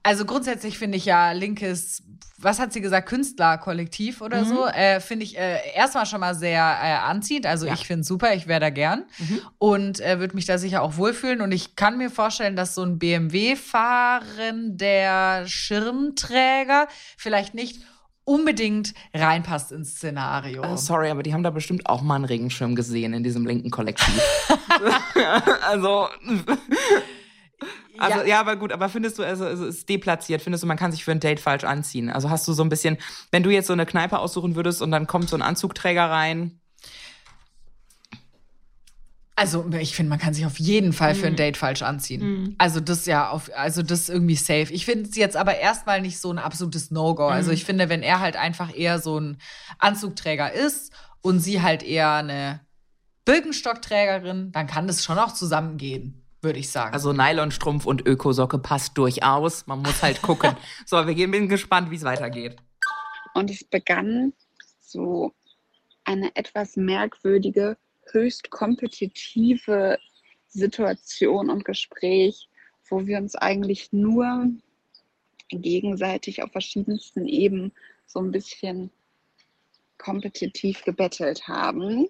also 0.05 0.25
grundsätzlich 0.27 0.79
finde 0.79 0.99
ich 0.99 1.07
ja 1.07 1.33
linkes, 1.33 2.03
was 2.39 2.59
hat 2.61 2.73
sie 2.75 2.81
gesagt, 2.83 3.09
Künstlerkollektiv 3.09 4.21
oder 4.21 4.45
so, 4.45 4.67
äh, 4.67 5.01
finde 5.01 5.25
ich 5.25 5.39
äh, 5.39 5.73
erstmal 5.75 6.05
schon 6.05 6.21
mal 6.21 6.35
sehr 6.35 6.61
äh, 6.61 6.93
anziehend. 6.93 7.47
Also 7.47 7.67
Ja. 7.67 7.73
ich 7.73 7.87
finde 7.87 8.03
es 8.03 8.07
super, 8.07 8.35
ich 8.35 8.47
wäre 8.47 8.61
da 8.61 8.71
gern 8.71 9.05
und 9.59 10.01
äh, 10.01 10.19
würde 10.21 10.35
mich 10.35 10.45
da 10.45 10.59
sicher 10.59 10.83
auch 10.83 10.99
wohlfühlen. 10.99 11.41
Und 11.41 11.53
ich 11.53 11.75
kann 11.75 11.97
mir 11.97 12.11
vorstellen, 12.11 12.55
dass 12.55 12.75
so 12.75 12.83
ein 12.83 12.99
BMW-Fahren 12.99 14.77
der 14.77 15.47
Schirmträger 15.47 16.87
vielleicht 17.17 17.55
nicht 17.55 17.81
unbedingt 18.25 18.95
reinpasst 19.15 19.73
ins 19.73 19.97
Szenario. 19.97 20.63
Äh, 20.65 20.77
sorry, 20.77 21.11
aber 21.11 21.23
die 21.23 21.33
haben 21.33 21.43
da 21.43 21.51
bestimmt 21.51 21.87
auch 21.87 22.03
mal 22.03 22.17
einen 22.17 22.25
Regenschirm 22.25 22.75
gesehen 22.75 23.15
in 23.15 23.23
diesem 23.23 23.47
linken 23.47 23.71
Kollektiv. 23.71 24.21
also, 25.67 26.09
also 27.99 28.27
ja. 28.27 28.41
aber 28.41 28.57
gut, 28.57 28.73
aber 28.73 28.89
findest 28.89 29.19
du, 29.19 29.23
also, 29.23 29.45
also 29.45 29.67
es 29.67 29.77
ist 29.77 29.89
deplatziert, 29.89 30.43
findest 30.43 30.63
du, 30.63 30.67
man 30.67 30.77
kann 30.77 30.93
sich 30.93 31.05
für 31.05 31.13
ein 31.13 31.21
Date 31.21 31.41
falsch 31.41 31.65
anziehen? 31.65 32.11
Also 32.11 32.31
hast 32.31 32.47
du 32.49 32.53
so 32.53 32.63
ein 32.63 32.69
bisschen, 32.69 32.99
wenn 33.31 33.43
du 33.43 33.51
jetzt 33.51 33.67
so 33.67 33.73
eine 33.73 33.87
Kneipe 33.87 34.19
aussuchen 34.19 34.57
würdest 34.57 34.83
und 34.83 34.91
dann 34.91 35.07
kommt 35.07 35.29
so 35.29 35.37
ein 35.37 35.43
Anzugträger 35.43 36.11
rein, 36.11 36.61
Also, 39.37 39.69
ich 39.81 39.97
finde, 39.97 40.11
man 40.11 40.21
kann 40.21 40.33
sich 40.33 40.47
auf 40.47 40.61
jeden 40.61 40.93
Fall 40.93 41.17
für 41.17 41.27
ein 41.27 41.35
Date 41.35 41.57
falsch 41.57 41.83
anziehen. 41.83 42.55
Also, 42.59 42.79
das 42.79 43.05
ja, 43.05 43.31
auf, 43.31 43.51
also 43.57 43.83
das 43.83 44.03
ist 44.03 44.09
irgendwie 44.09 44.37
safe. 44.37 44.73
Ich 44.73 44.85
finde 44.85 45.09
es 45.09 45.17
jetzt 45.17 45.37
aber 45.37 45.59
erstmal 45.59 46.01
nicht 46.01 46.21
so 46.21 46.31
ein 46.31 46.39
absolutes 46.39 46.93
No-Go. 46.93 47.27
Also, 47.27 47.51
ich 47.51 47.65
finde, 47.65 47.89
wenn 47.89 48.05
er 48.05 48.21
halt 48.21 48.37
einfach 48.37 48.77
eher 48.77 49.01
so 49.01 49.19
ein 49.19 49.39
Anzugträger 49.79 50.53
ist 50.53 50.93
und 51.21 51.41
sie 51.41 51.63
halt 51.63 51.83
eher 51.83 52.13
eine 52.13 52.61
Birkenstockträgerin, 53.25 54.53
dann 54.53 54.69
kann 54.69 54.87
das 54.87 55.03
schon 55.03 55.19
auch 55.19 55.33
zusammengehen, 55.33 56.24
würde 56.45 56.59
ich 56.59 56.71
sagen. 56.71 56.95
also 56.95 57.13
Nylonstrumpf 57.13 57.87
und 57.87 58.07
Ökosocke 58.07 58.59
passt 58.59 58.97
durchaus. 58.97 59.67
Man 59.67 59.83
muss 59.83 60.03
halt 60.03 60.23
gucken. 60.23 60.57
so, 60.87 61.05
wir 61.07 61.15
gehen, 61.15 61.31
bin 61.31 61.49
gespannt, 61.49 61.91
wie 61.91 61.97
es 61.97 62.05
weitergeht. 62.05 62.57
Und 63.35 63.51
es 63.51 63.65
begann 63.65 64.33
so 64.81 65.33
eine 66.05 66.35
etwas 66.37 66.77
merkwürdige, 66.77 67.77
höchst 68.13 68.51
kompetitive 68.51 69.99
Situation 70.49 71.51
und 71.51 71.65
Gespräch, 71.65 72.49
wo 72.89 73.07
wir 73.07 73.19
uns 73.19 73.35
eigentlich 73.35 73.93
nur 73.93 74.49
gegenseitig 75.49 76.43
auf 76.43 76.53
verschiedensten 76.53 77.27
Ebenen 77.27 77.73
so 78.07 78.21
ein 78.21 78.31
bisschen 78.31 78.91
kompetitiv 79.99 80.85
gebettelt 80.85 81.49
haben. 81.49 82.07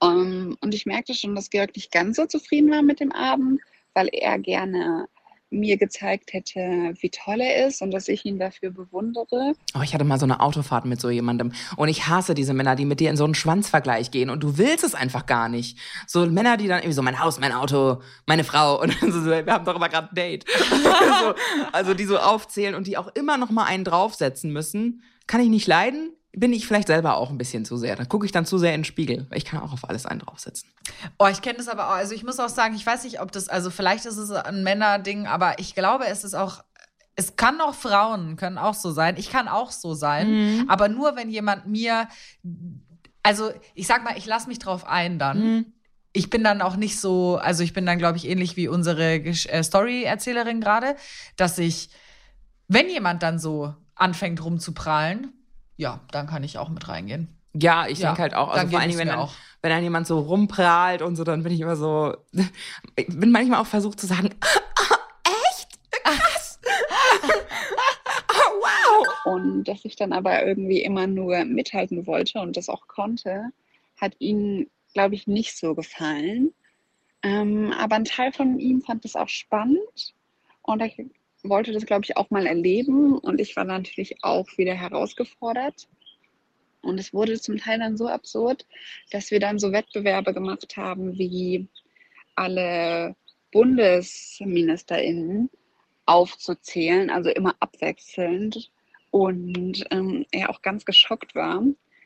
Um, 0.00 0.56
und 0.60 0.74
ich 0.74 0.86
merkte 0.86 1.14
schon, 1.14 1.34
dass 1.34 1.50
Georg 1.50 1.74
nicht 1.76 1.92
ganz 1.92 2.16
so 2.16 2.26
zufrieden 2.26 2.70
war 2.70 2.82
mit 2.82 3.00
dem 3.00 3.12
Abend, 3.12 3.60
weil 3.94 4.08
er 4.12 4.38
gerne 4.38 5.08
mir 5.52 5.76
gezeigt 5.76 6.32
hätte, 6.32 6.94
wie 7.00 7.10
toll 7.10 7.40
er 7.40 7.66
ist 7.66 7.82
und 7.82 7.90
dass 7.90 8.08
ich 8.08 8.24
ihn 8.24 8.38
dafür 8.38 8.70
bewundere. 8.70 9.54
Oh, 9.74 9.82
ich 9.82 9.94
hatte 9.94 10.04
mal 10.04 10.18
so 10.18 10.24
eine 10.24 10.40
Autofahrt 10.40 10.86
mit 10.86 11.00
so 11.00 11.10
jemandem. 11.10 11.52
Und 11.76 11.88
ich 11.88 12.08
hasse 12.08 12.34
diese 12.34 12.54
Männer, 12.54 12.74
die 12.74 12.84
mit 12.84 13.00
dir 13.00 13.10
in 13.10 13.16
so 13.16 13.24
einen 13.24 13.34
Schwanzvergleich 13.34 14.10
gehen. 14.10 14.30
Und 14.30 14.42
du 14.42 14.58
willst 14.58 14.82
es 14.82 14.94
einfach 14.94 15.26
gar 15.26 15.48
nicht. 15.48 15.78
So 16.06 16.26
Männer, 16.26 16.56
die 16.56 16.68
dann 16.68 16.78
irgendwie 16.78 16.94
so, 16.94 17.02
mein 17.02 17.20
Haus, 17.20 17.38
mein 17.38 17.52
Auto, 17.52 18.00
meine 18.26 18.44
Frau. 18.44 18.80
Und 18.80 18.96
so, 19.00 19.26
wir 19.26 19.46
haben 19.46 19.64
doch 19.64 19.76
immer 19.76 19.88
gerade 19.88 20.08
ein 20.08 20.14
Date. 20.14 20.46
so, 21.20 21.34
also 21.72 21.94
die 21.94 22.04
so 22.04 22.18
aufzählen 22.18 22.74
und 22.74 22.86
die 22.86 22.96
auch 22.96 23.08
immer 23.14 23.36
noch 23.36 23.50
mal 23.50 23.64
einen 23.64 23.84
draufsetzen 23.84 24.52
müssen. 24.52 25.02
Kann 25.26 25.40
ich 25.40 25.48
nicht 25.48 25.66
leiden. 25.66 26.16
Bin 26.34 26.52
ich 26.52 26.66
vielleicht 26.66 26.86
selber 26.88 27.16
auch 27.16 27.30
ein 27.30 27.38
bisschen 27.38 27.64
zu 27.64 27.76
sehr. 27.76 27.94
Da 27.96 28.04
gucke 28.04 28.24
ich 28.24 28.32
dann 28.32 28.46
zu 28.46 28.56
sehr 28.58 28.74
in 28.74 28.80
den 28.80 28.84
Spiegel. 28.84 29.26
Weil 29.28 29.38
ich 29.38 29.44
kann 29.44 29.60
auch 29.60 29.72
auf 29.72 29.88
alles 29.88 30.06
einen 30.06 30.20
draufsetzen. 30.20 30.70
Oh, 31.18 31.26
ich 31.26 31.42
kenne 31.42 31.58
das 31.58 31.68
aber 31.68 31.88
auch. 31.88 31.94
Also 31.94 32.14
ich 32.14 32.24
muss 32.24 32.40
auch 32.40 32.48
sagen, 32.48 32.74
ich 32.74 32.86
weiß 32.86 33.04
nicht, 33.04 33.20
ob 33.20 33.32
das, 33.32 33.48
also 33.48 33.70
vielleicht 33.70 34.06
ist 34.06 34.16
es 34.16 34.30
ein 34.30 34.62
Männerding, 34.62 35.26
aber 35.26 35.58
ich 35.58 35.74
glaube, 35.74 36.06
es 36.06 36.24
ist 36.24 36.34
auch 36.34 36.62
es 37.14 37.36
kann 37.36 37.60
auch 37.60 37.74
Frauen 37.74 38.36
können 38.36 38.56
auch 38.56 38.72
so 38.72 38.90
sein. 38.90 39.18
Ich 39.18 39.30
kann 39.30 39.46
auch 39.46 39.70
so 39.70 39.92
sein, 39.92 40.30
Mhm. 40.62 40.70
aber 40.70 40.88
nur 40.88 41.14
wenn 41.14 41.28
jemand 41.28 41.66
mir 41.66 42.08
also 43.22 43.52
ich 43.74 43.86
sag 43.86 44.02
mal, 44.02 44.16
ich 44.16 44.24
lasse 44.26 44.48
mich 44.48 44.58
drauf 44.58 44.86
ein 44.86 45.18
dann. 45.18 45.38
Mhm. 45.56 45.66
Ich 46.14 46.30
bin 46.30 46.42
dann 46.42 46.62
auch 46.62 46.76
nicht 46.76 46.98
so, 46.98 47.36
also 47.36 47.62
ich 47.62 47.74
bin 47.74 47.84
dann 47.86 47.98
glaube 47.98 48.16
ich 48.16 48.26
ähnlich 48.26 48.56
wie 48.56 48.68
unsere 48.68 49.16
äh, 49.16 49.62
Story-Erzählerin 49.62 50.60
gerade, 50.62 50.96
dass 51.36 51.58
ich 51.58 51.90
wenn 52.68 52.88
jemand 52.88 53.22
dann 53.22 53.38
so 53.38 53.74
anfängt 53.94 54.42
rumzuprallen, 54.42 55.32
ja, 55.76 56.00
dann 56.10 56.26
kann 56.26 56.44
ich 56.44 56.58
auch 56.58 56.68
mit 56.68 56.88
reingehen. 56.88 57.28
Ja, 57.54 57.86
ich 57.86 57.98
Ja, 57.98 58.08
denke 58.08 58.22
halt 58.22 58.34
auch. 58.34 58.48
Also 58.48 58.62
dann 58.62 58.70
vor 58.70 58.80
allen 58.80 58.88
Dingen, 58.88 59.00
wenn 59.00 59.08
dann, 59.08 59.18
auch. 59.18 59.34
wenn 59.60 59.70
dann 59.70 59.82
jemand 59.82 60.06
so 60.06 60.18
rumprahlt 60.20 61.02
und 61.02 61.16
so, 61.16 61.24
dann 61.24 61.42
bin 61.42 61.52
ich 61.52 61.60
immer 61.60 61.76
so. 61.76 62.16
Ich 62.96 63.08
bin 63.08 63.30
manchmal 63.30 63.60
auch 63.60 63.66
versucht 63.66 64.00
zu 64.00 64.06
sagen, 64.06 64.28
echt? 65.24 65.68
Krass. 65.90 66.58
oh, 68.30 68.62
wow. 68.62 69.34
Und 69.34 69.64
dass 69.64 69.84
ich 69.84 69.96
dann 69.96 70.12
aber 70.12 70.44
irgendwie 70.46 70.82
immer 70.82 71.06
nur 71.06 71.44
mithalten 71.44 72.06
wollte 72.06 72.40
und 72.40 72.56
das 72.56 72.68
auch 72.68 72.86
konnte, 72.88 73.50
hat 74.00 74.14
ihm, 74.18 74.68
glaube 74.94 75.14
ich, 75.14 75.26
nicht 75.26 75.56
so 75.58 75.74
gefallen. 75.74 76.52
Ähm, 77.22 77.72
aber 77.78 77.96
ein 77.96 78.04
Teil 78.04 78.32
von 78.32 78.58
ihm 78.58 78.80
fand 78.82 79.04
es 79.04 79.14
auch 79.14 79.28
spannend 79.28 80.14
und 80.62 80.80
er 80.80 80.88
wollte 81.42 81.72
das, 81.72 81.86
glaube 81.86 82.04
ich, 82.04 82.16
auch 82.16 82.30
mal 82.30 82.46
erleben. 82.46 83.18
Und 83.18 83.40
ich 83.40 83.56
war 83.56 83.64
natürlich 83.64 84.22
auch 84.22 84.46
wieder 84.56 84.74
herausgefordert. 84.74 85.88
Und 86.82 86.98
es 86.98 87.12
wurde 87.14 87.40
zum 87.40 87.58
Teil 87.58 87.78
dann 87.78 87.96
so 87.96 88.08
absurd, 88.08 88.66
dass 89.10 89.30
wir 89.30 89.40
dann 89.40 89.58
so 89.58 89.72
Wettbewerbe 89.72 90.34
gemacht 90.34 90.76
haben, 90.76 91.16
wie 91.16 91.68
alle 92.34 93.14
BundesministerInnen 93.52 95.48
aufzuzählen, 96.06 97.10
also 97.10 97.30
immer 97.30 97.54
abwechselnd. 97.60 98.70
Und 99.10 99.84
ähm, 99.90 100.26
er 100.32 100.50
auch 100.50 100.62
ganz 100.62 100.84
geschockt 100.84 101.34
war, 101.34 101.62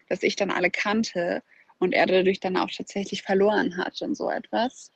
dass 0.09 0.23
ich 0.23 0.37
dann 0.37 0.51
alle 0.51 0.71
kannte 0.71 1.43
und 1.79 1.95
er 1.95 2.07
dadurch 2.07 2.41
dann 2.41 2.57
auch 2.57 2.71
tatsächlich 2.71 3.23
verloren 3.23 3.77
hat 3.77 4.01
und 4.03 4.17
so 4.17 4.31
etwas. 4.31 4.91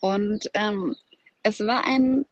Und 0.00 0.50
ähm, 0.54 0.94
es 1.42 1.60
war 1.60 1.84
ein 1.84 2.26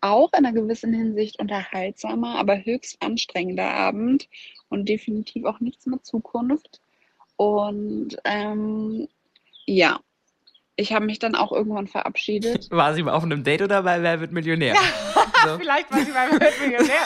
auch 0.00 0.30
in 0.32 0.46
einer 0.46 0.52
gewissen 0.52 0.92
Hinsicht 0.92 1.38
unterhaltsamer, 1.38 2.38
aber 2.38 2.64
höchst 2.64 3.02
anstrengender 3.02 3.70
Abend 3.70 4.28
und 4.68 4.88
definitiv 4.88 5.44
auch 5.44 5.60
nichts 5.60 5.86
mit 5.86 6.04
Zukunft. 6.04 6.80
Und 7.36 8.16
ähm, 8.24 9.08
ja, 9.66 10.00
ich 10.76 10.92
habe 10.92 11.06
mich 11.06 11.18
dann 11.18 11.34
auch 11.34 11.52
irgendwann 11.52 11.88
verabschiedet. 11.88 12.68
War 12.70 12.94
sie 12.94 13.02
mal 13.02 13.12
auf 13.12 13.24
einem 13.24 13.42
Date 13.44 13.62
oder 13.62 13.82
bei 13.82 14.00
Wer 14.02 14.20
wird 14.20 14.32
Millionär? 14.32 14.74
So. 15.44 15.56
Vielleicht 15.56 15.88
war 15.92 16.00
sie 16.00 16.10
beim 16.10 16.30
Millionär. 16.36 16.98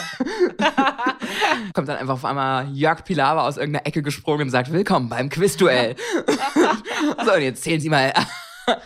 Kommt 1.75 1.87
dann 1.87 1.99
einfach 1.99 2.15
auf 2.15 2.25
einmal 2.25 2.67
Jörg 2.73 3.05
Pilawa 3.05 3.47
aus 3.47 3.59
irgendeiner 3.59 3.87
Ecke 3.87 4.03
gesprungen 4.03 4.45
und 4.45 4.51
sagt, 4.51 4.73
willkommen 4.73 5.11
beim 5.11 5.29
Quizduell. 5.29 5.97
so, 7.27 7.33
und 7.35 7.43
jetzt 7.43 7.63
zählen 7.63 7.79
Sie 7.79 7.91
mal 7.91 8.11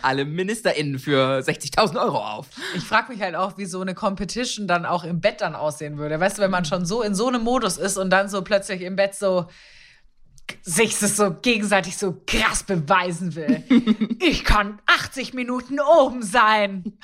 alle 0.01 0.25
MinisterInnen 0.25 0.99
für 0.99 1.39
60.000 1.39 2.01
Euro 2.01 2.17
auf. 2.17 2.47
Ich 2.75 2.83
frage 2.83 3.11
mich 3.11 3.21
halt 3.21 3.35
auch, 3.35 3.57
wie 3.57 3.65
so 3.65 3.81
eine 3.81 3.93
Competition 3.95 4.67
dann 4.67 4.85
auch 4.85 5.03
im 5.03 5.21
Bett 5.21 5.41
dann 5.41 5.55
aussehen 5.55 5.97
würde. 5.97 6.19
Weißt 6.19 6.37
du, 6.37 6.41
wenn 6.41 6.51
man 6.51 6.65
schon 6.65 6.85
so 6.85 7.01
in 7.01 7.15
so 7.15 7.27
einem 7.27 7.43
Modus 7.43 7.77
ist 7.77 7.97
und 7.97 8.09
dann 8.09 8.29
so 8.29 8.41
plötzlich 8.43 8.81
im 8.81 8.95
Bett 8.95 9.15
so 9.15 9.47
sich 10.61 10.97
das 10.97 11.17
so 11.17 11.33
gegenseitig 11.41 11.97
so 11.97 12.21
krass 12.25 12.63
beweisen 12.63 13.35
will. 13.35 13.63
ich 14.21 14.45
kann 14.45 14.79
80 14.85 15.33
Minuten 15.33 15.79
oben 15.81 16.21
sein. 16.23 16.97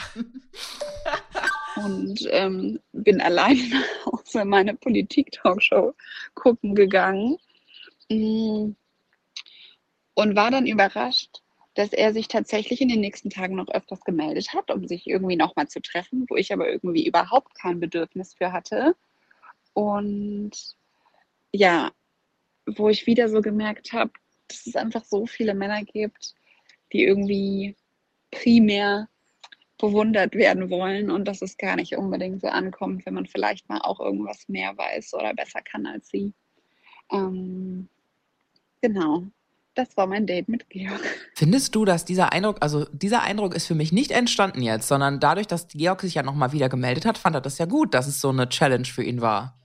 und 1.75 2.25
ähm, 2.29 2.79
bin 2.93 3.19
allein 3.21 3.57
Hause 4.05 4.45
meine 4.45 4.75
Politik-Talkshow 4.75 5.93
gucken 6.35 6.73
gegangen 6.73 7.37
Mm. 8.09 8.75
und 10.15 10.35
war 10.35 10.51
dann 10.51 10.67
überrascht, 10.67 11.41
dass 11.75 11.91
er 11.91 12.13
sich 12.13 12.27
tatsächlich 12.27 12.81
in 12.81 12.89
den 12.89 13.01
nächsten 13.01 13.29
Tagen 13.29 13.55
noch 13.55 13.67
öfters 13.69 14.01
gemeldet 14.01 14.53
hat, 14.53 14.69
um 14.69 14.87
sich 14.87 15.07
irgendwie 15.07 15.35
nochmal 15.35 15.67
zu 15.67 15.81
treffen, 15.81 16.25
wo 16.29 16.35
ich 16.35 16.53
aber 16.53 16.69
irgendwie 16.69 17.05
überhaupt 17.05 17.55
kein 17.55 17.79
Bedürfnis 17.79 18.35
für 18.35 18.51
hatte. 18.51 18.95
Und 19.73 20.51
ja, 21.51 21.91
wo 22.65 22.89
ich 22.89 23.07
wieder 23.07 23.27
so 23.29 23.41
gemerkt 23.41 23.91
habe, 23.93 24.11
dass 24.47 24.67
es 24.67 24.75
einfach 24.75 25.03
so 25.03 25.25
viele 25.25 25.55
Männer 25.55 25.83
gibt, 25.83 26.35
die 26.91 27.03
irgendwie 27.03 27.75
primär 28.31 29.07
bewundert 29.77 30.33
werden 30.35 30.69
wollen 30.69 31.11
und 31.11 31.25
dass 31.27 31.41
es 31.41 31.57
gar 31.57 31.75
nicht 31.75 31.97
unbedingt 31.97 32.41
so 32.41 32.47
ankommt, 32.47 33.05
wenn 33.05 33.15
man 33.15 33.25
vielleicht 33.25 33.67
mal 33.67 33.79
auch 33.79 33.99
irgendwas 33.99 34.47
mehr 34.47 34.77
weiß 34.77 35.13
oder 35.15 35.33
besser 35.33 35.61
kann 35.61 35.85
als 35.85 36.07
sie. 36.07 36.33
Ähm, 37.11 37.89
genau, 38.81 39.23
das 39.75 39.97
war 39.97 40.07
mein 40.07 40.27
Date 40.27 40.49
mit 40.49 40.69
Georg. 40.69 41.01
Findest 41.35 41.75
du, 41.75 41.85
dass 41.85 42.05
dieser 42.05 42.31
Eindruck, 42.31 42.57
also 42.61 42.85
dieser 42.91 43.23
Eindruck 43.23 43.55
ist 43.55 43.67
für 43.67 43.75
mich 43.75 43.91
nicht 43.91 44.11
entstanden 44.11 44.61
jetzt, 44.61 44.87
sondern 44.87 45.19
dadurch, 45.19 45.47
dass 45.47 45.67
Georg 45.67 46.01
sich 46.01 46.15
ja 46.15 46.23
nochmal 46.23 46.51
wieder 46.51 46.69
gemeldet 46.69 47.05
hat, 47.05 47.17
fand 47.17 47.35
er 47.35 47.41
das 47.41 47.57
ja 47.57 47.65
gut, 47.65 47.93
dass 47.93 48.07
es 48.07 48.21
so 48.21 48.29
eine 48.29 48.49
Challenge 48.49 48.85
für 48.85 49.03
ihn 49.03 49.21
war. 49.21 49.57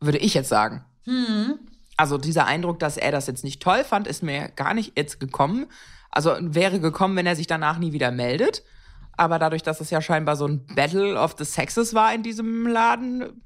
Würde 0.00 0.18
ich 0.18 0.34
jetzt 0.34 0.48
sagen. 0.48 0.84
Hm. 1.04 1.58
Also 1.96 2.16
dieser 2.16 2.46
Eindruck, 2.46 2.78
dass 2.78 2.96
er 2.96 3.12
das 3.12 3.26
jetzt 3.26 3.44
nicht 3.44 3.60
toll 3.62 3.84
fand, 3.84 4.06
ist 4.06 4.22
mir 4.22 4.48
gar 4.48 4.72
nicht 4.72 4.96
jetzt 4.96 5.20
gekommen. 5.20 5.66
Also 6.10 6.34
wäre 6.40 6.80
gekommen, 6.80 7.16
wenn 7.16 7.26
er 7.26 7.36
sich 7.36 7.46
danach 7.46 7.78
nie 7.78 7.92
wieder 7.92 8.10
meldet. 8.10 8.62
Aber 9.16 9.38
dadurch, 9.38 9.62
dass 9.62 9.80
es 9.80 9.90
ja 9.90 10.00
scheinbar 10.00 10.36
so 10.36 10.46
ein 10.46 10.64
Battle 10.74 11.20
of 11.20 11.34
the 11.36 11.44
Sexes 11.44 11.92
war 11.92 12.14
in 12.14 12.22
diesem 12.22 12.66
Laden, 12.66 13.42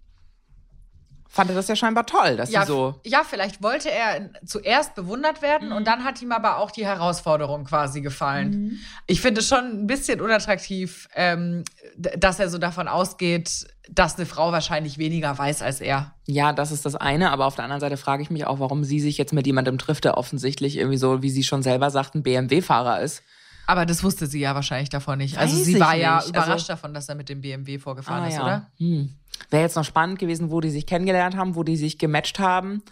fand 1.35 1.51
er 1.51 1.57
das 1.57 1.67
ja 1.69 1.75
scheinbar 1.75 2.07
toll, 2.07 2.37
dass 2.37 2.51
Ja, 2.51 2.63
sie 2.63 2.69
so. 2.69 3.01
ja, 3.05 3.23
vielleicht 3.29 3.63
wollte 3.63 3.91
er 3.91 4.31
zuerst 4.47 4.95
bewundert 4.95 5.43
werden 5.43 5.73
und 5.73 5.87
dann 5.87 6.05
hat 6.05 6.23
ihm 6.23 6.31
aber 6.31 6.59
auch 6.59 6.71
die 6.71 6.87
Herausforderung 6.87 7.65
quasi 7.65 8.01
gefallen. 8.03 8.79
Ich 9.09 9.21
finde 9.21 9.41
es 9.41 9.49
schon 9.49 9.65
ein 9.83 9.87
bisschen 9.89 10.21
unattraktiv, 10.21 11.09
ähm, 11.17 11.65
dass 11.97 12.39
er 12.39 12.49
so 12.49 12.59
davon 12.59 12.87
ausgeht, 12.87 13.67
dass 13.91 14.17
eine 14.17 14.27
Frau 14.27 14.53
wahrscheinlich 14.53 14.97
weniger 14.99 15.37
weiß 15.37 15.61
als 15.63 15.81
er. 15.81 16.15
Ja, 16.27 16.53
das 16.53 16.71
ist 16.71 16.87
das 16.87 16.95
eine, 16.95 17.31
aber 17.33 17.47
auf 17.47 17.57
der 17.57 17.65
anderen 17.65 17.81
Seite 17.81 17.97
frage 17.97 18.23
ich 18.23 18.31
mich 18.31 18.47
auch, 18.47 18.61
warum 18.61 18.85
sie 18.85 19.01
sich 19.01 19.19
jetzt 19.19 19.33
mit 19.33 19.47
jemandem 19.47 19.77
trifft, 19.77 20.05
der 20.05 20.17
offensichtlich 20.17 20.77
irgendwie 20.77 20.99
so, 20.99 21.21
wie 21.23 21.31
sie 21.31 21.43
schon 21.43 21.63
selber 21.63 21.91
sagt, 21.91 22.15
ein 22.15 22.23
BMW-Fahrer 22.23 23.01
ist. 23.01 23.23
Aber 23.67 23.87
das 23.87 24.03
wusste 24.05 24.27
sie 24.27 24.41
ja 24.41 24.55
wahrscheinlich 24.55 24.91
davon 24.91 25.19
nicht. 25.19 25.39
Also 25.39 25.57
Weiß 25.57 25.65
sie 25.65 25.75
ich 25.75 25.81
war 25.81 25.95
ja 25.97 26.17
nicht. 26.19 26.29
überrascht 26.29 26.51
Also- 26.51 26.67
davon, 26.69 26.93
dass 26.95 27.09
er 27.09 27.15
mit 27.15 27.29
dem 27.29 27.41
BMW 27.41 27.79
vorgefahren 27.79 28.25
Ah, 28.25 28.29
ist, 28.29 28.35
ja. 28.35 28.43
oder? 28.43 28.71
Hm. 28.79 29.15
Wäre 29.51 29.63
jetzt 29.63 29.77
noch 29.77 29.85
spannend 29.85 30.19
gewesen, 30.19 30.51
wo 30.51 30.61
die 30.61 30.71
sich 30.71 30.87
kennengelernt 30.87 31.37
haben, 31.37 31.55
wo 31.57 31.63
die 31.63 31.77
sich 31.77 31.99
gematcht 31.99 32.39
haben. 32.39 32.83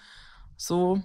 So. 0.57 1.03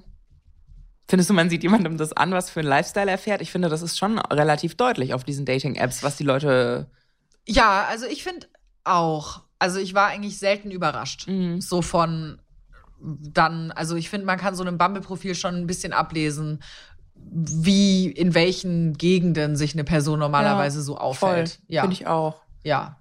Findest 1.09 1.29
du, 1.29 1.33
man 1.33 1.49
sieht 1.49 1.63
jemandem 1.63 1.97
das 1.97 2.13
an, 2.13 2.31
was 2.31 2.49
für 2.49 2.59
einen 2.61 2.69
Lifestyle 2.69 3.09
er 3.09 3.17
fährt? 3.17 3.41
Ich 3.41 3.51
finde, 3.51 3.69
das 3.69 3.81
ist 3.81 3.97
schon 3.97 4.19
relativ 4.19 4.75
deutlich 4.75 5.13
auf 5.13 5.23
diesen 5.23 5.45
Dating-Apps, 5.45 6.03
was 6.03 6.17
die 6.17 6.23
Leute. 6.25 6.89
Ja, 7.45 7.85
also 7.89 8.05
ich 8.05 8.23
finde 8.23 8.47
auch. 8.83 9.41
Also 9.59 9.79
ich 9.79 9.93
war 9.93 10.07
eigentlich 10.07 10.37
selten 10.37 10.69
überrascht. 10.71 11.27
Mhm. 11.27 11.61
So 11.61 11.81
von 11.81 12.39
dann, 12.99 13.71
also 13.71 13.95
ich 13.95 14.09
finde, 14.09 14.25
man 14.25 14.37
kann 14.39 14.55
so 14.55 14.63
einem 14.63 14.77
Bumble-Profil 14.77 15.35
schon 15.35 15.55
ein 15.55 15.67
bisschen 15.67 15.93
ablesen, 15.93 16.61
wie 17.31 18.09
in 18.09 18.33
welchen 18.33 18.93
Gegenden 18.93 19.55
sich 19.55 19.73
eine 19.73 19.83
Person 19.83 20.19
normalerweise 20.19 20.81
so 20.81 20.97
aufhält. 20.97 21.49
Voll. 21.49 21.65
Ja, 21.67 21.81
Finde 21.81 21.93
ich 21.95 22.07
auch. 22.07 22.41
ja. 22.63 22.97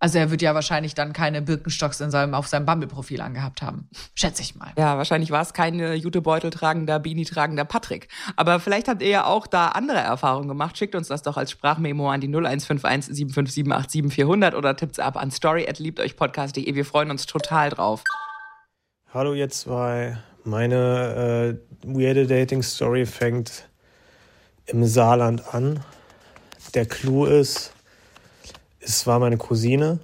Also 0.00 0.18
er 0.18 0.30
wird 0.30 0.42
ja 0.42 0.54
wahrscheinlich 0.54 0.94
dann 0.94 1.14
keine 1.14 1.40
Birkenstocks 1.40 1.98
in 2.02 2.10
seinem, 2.10 2.34
auf 2.34 2.46
seinem 2.46 2.66
Bumble-Profil 2.66 3.22
angehabt 3.22 3.62
haben. 3.62 3.88
Schätze 4.14 4.42
ich 4.42 4.54
mal. 4.54 4.70
Ja, 4.76 4.98
wahrscheinlich 4.98 5.30
war 5.30 5.40
es 5.40 5.54
kein 5.54 5.80
äh, 5.80 5.94
Jutebeutel 5.94 6.50
tragender, 6.50 6.98
Beanie 6.98 7.24
tragender 7.24 7.64
Patrick. 7.64 8.08
Aber 8.36 8.60
vielleicht 8.60 8.86
habt 8.88 9.00
ihr 9.00 9.08
ja 9.08 9.24
auch 9.24 9.46
da 9.46 9.68
andere 9.68 9.96
Erfahrungen 9.96 10.46
gemacht. 10.48 10.76
Schickt 10.76 10.94
uns 10.94 11.08
das 11.08 11.22
doch 11.22 11.38
als 11.38 11.52
Sprachmemo 11.52 12.10
an 12.10 12.20
die 12.20 12.26
0151 12.26 13.16
757 13.16 14.12
400 14.12 14.54
oder 14.54 14.76
tippt's 14.76 14.98
ab 14.98 15.16
an 15.16 15.30
story@liebteuchpodcast.de. 15.30 16.74
Wir 16.74 16.84
freuen 16.84 17.10
uns 17.10 17.24
total 17.24 17.70
drauf. 17.70 18.04
Hallo 19.14 19.32
ihr 19.32 19.48
zwei. 19.48 20.18
Meine 20.46 21.56
äh, 21.56 21.86
weirde 21.86 22.26
Dating-Story 22.26 23.06
fängt 23.06 23.66
im 24.66 24.84
Saarland 24.84 25.54
an. 25.54 25.82
Der 26.74 26.84
Clou 26.84 27.24
ist, 27.24 27.72
es 28.80 29.06
war 29.06 29.18
meine 29.18 29.38
Cousine. 29.38 30.00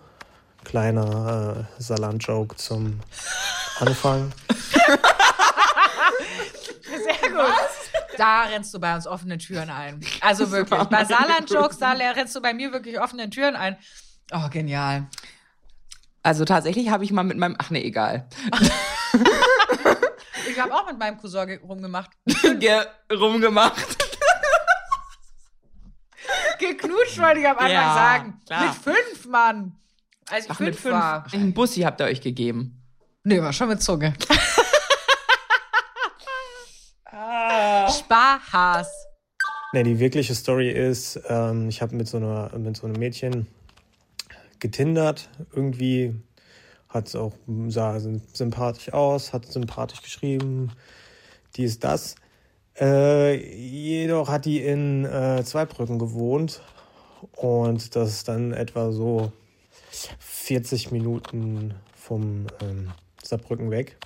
Kleiner 0.65 1.67
äh, 1.79 1.83
Saarland-Joke 1.83 2.57
zum 2.57 3.01
Anfang. 3.81 4.33
Sehr 6.85 7.31
gut. 7.31 7.55
Da 8.17 8.45
rennst 8.45 8.73
du 8.73 8.81
bei 8.81 8.95
uns 8.95 9.07
offene 9.07 9.37
Türen 9.37 9.69
ein. 9.69 10.01
Also 10.23 10.51
wirklich. 10.51 10.83
Bei 10.85 11.05
Saarland-Jokes, 11.05 11.77
da 11.79 11.93
rennst 11.93 12.35
du 12.35 12.41
bei 12.41 12.55
mir 12.55 12.73
wirklich 12.73 12.99
offene 12.99 13.29
Türen 13.29 13.57
ein. 13.57 13.77
Oh, 14.33 14.49
genial. 14.49 15.07
Also 16.23 16.47
tatsächlich 16.47 16.91
habe 16.91 17.05
ich 17.05 17.13
mal 17.13 17.25
mit 17.25 17.37
meinem, 17.37 17.57
ach 17.59 17.69
nee, 17.71 17.83
egal. 17.83 18.29
Habe 20.71 20.83
auch 20.83 20.87
mit 20.91 20.99
meinem 20.99 21.19
Cousin 21.19 21.47
ge- 21.47 21.61
rumgemacht. 21.63 22.11
Ge 22.59 22.81
rumgemacht. 23.13 23.97
Geknutscht, 26.59 27.19
wollte 27.19 27.41
ich 27.41 27.47
am 27.49 27.57
Anfang 27.57 27.71
Ja, 27.73 27.95
sagen. 27.95 28.41
klar. 28.47 28.65
Mit 28.67 28.75
fünf, 28.75 29.27
Mann. 29.27 29.77
Als 30.29 30.45
ich 30.45 30.51
Ach, 30.51 30.61
mit 30.61 30.75
fünf 30.77 30.83
fünf. 30.83 30.95
war. 30.95 31.27
Einen 31.33 31.55
Bussi 31.55 31.81
habt 31.81 32.01
ihr 32.01 32.05
euch 32.07 32.21
gegeben. 32.21 32.83
Nee, 33.25 33.41
war 33.43 33.53
schon 33.53 33.69
mit 33.69 33.83
Zunge. 33.83 34.15
Ah. 37.05 37.91
Spaß. 37.91 38.89
Ne, 39.73 39.83
die 39.85 39.99
wirkliche 39.99 40.35
Story 40.35 40.71
ist, 40.71 41.21
ähm, 41.29 41.69
ich 41.69 41.81
habe 41.83 41.95
mit, 41.97 42.09
so 42.09 42.17
einer- 42.19 42.57
mit 42.59 42.77
so 42.77 42.87
einem 42.87 42.97
Mädchen 42.99 43.47
getindert. 44.59 45.29
Irgendwie 45.53 46.15
hat 46.91 47.07
es 47.09 47.17
auch, 47.17 47.33
sah 47.69 47.99
sympathisch 48.33 48.93
aus, 48.93 49.33
hat 49.33 49.47
sympathisch 49.47 50.03
geschrieben, 50.03 50.73
dies, 51.57 51.79
das. 51.79 52.17
Äh, 52.79 53.37
jedoch 53.57 54.29
hat 54.29 54.45
die 54.45 54.61
in 54.61 55.05
äh, 55.05 55.43
Zweibrücken 55.45 55.99
gewohnt 55.99 56.63
und 57.37 57.95
das 57.97 58.11
ist 58.11 58.29
dann 58.29 58.53
etwa 58.53 58.93
so 58.93 59.33
40 60.19 60.91
Minuten 60.91 61.75
vom 61.95 62.47
ähm, 62.63 62.93
Saarbrücken 63.23 63.71
weg. 63.71 63.97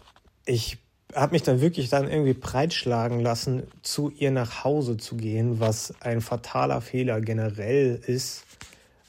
Ich 0.46 0.78
habe 1.14 1.32
mich 1.32 1.42
dann 1.42 1.60
wirklich 1.60 1.88
dann 1.88 2.10
irgendwie 2.10 2.34
breitschlagen 2.34 3.20
lassen, 3.20 3.64
zu 3.82 4.10
ihr 4.10 4.30
nach 4.30 4.64
Hause 4.64 4.96
zu 4.96 5.16
gehen, 5.16 5.60
was 5.60 5.94
ein 6.00 6.20
fataler 6.20 6.80
Fehler 6.80 7.20
generell 7.20 8.00
ist. 8.06 8.44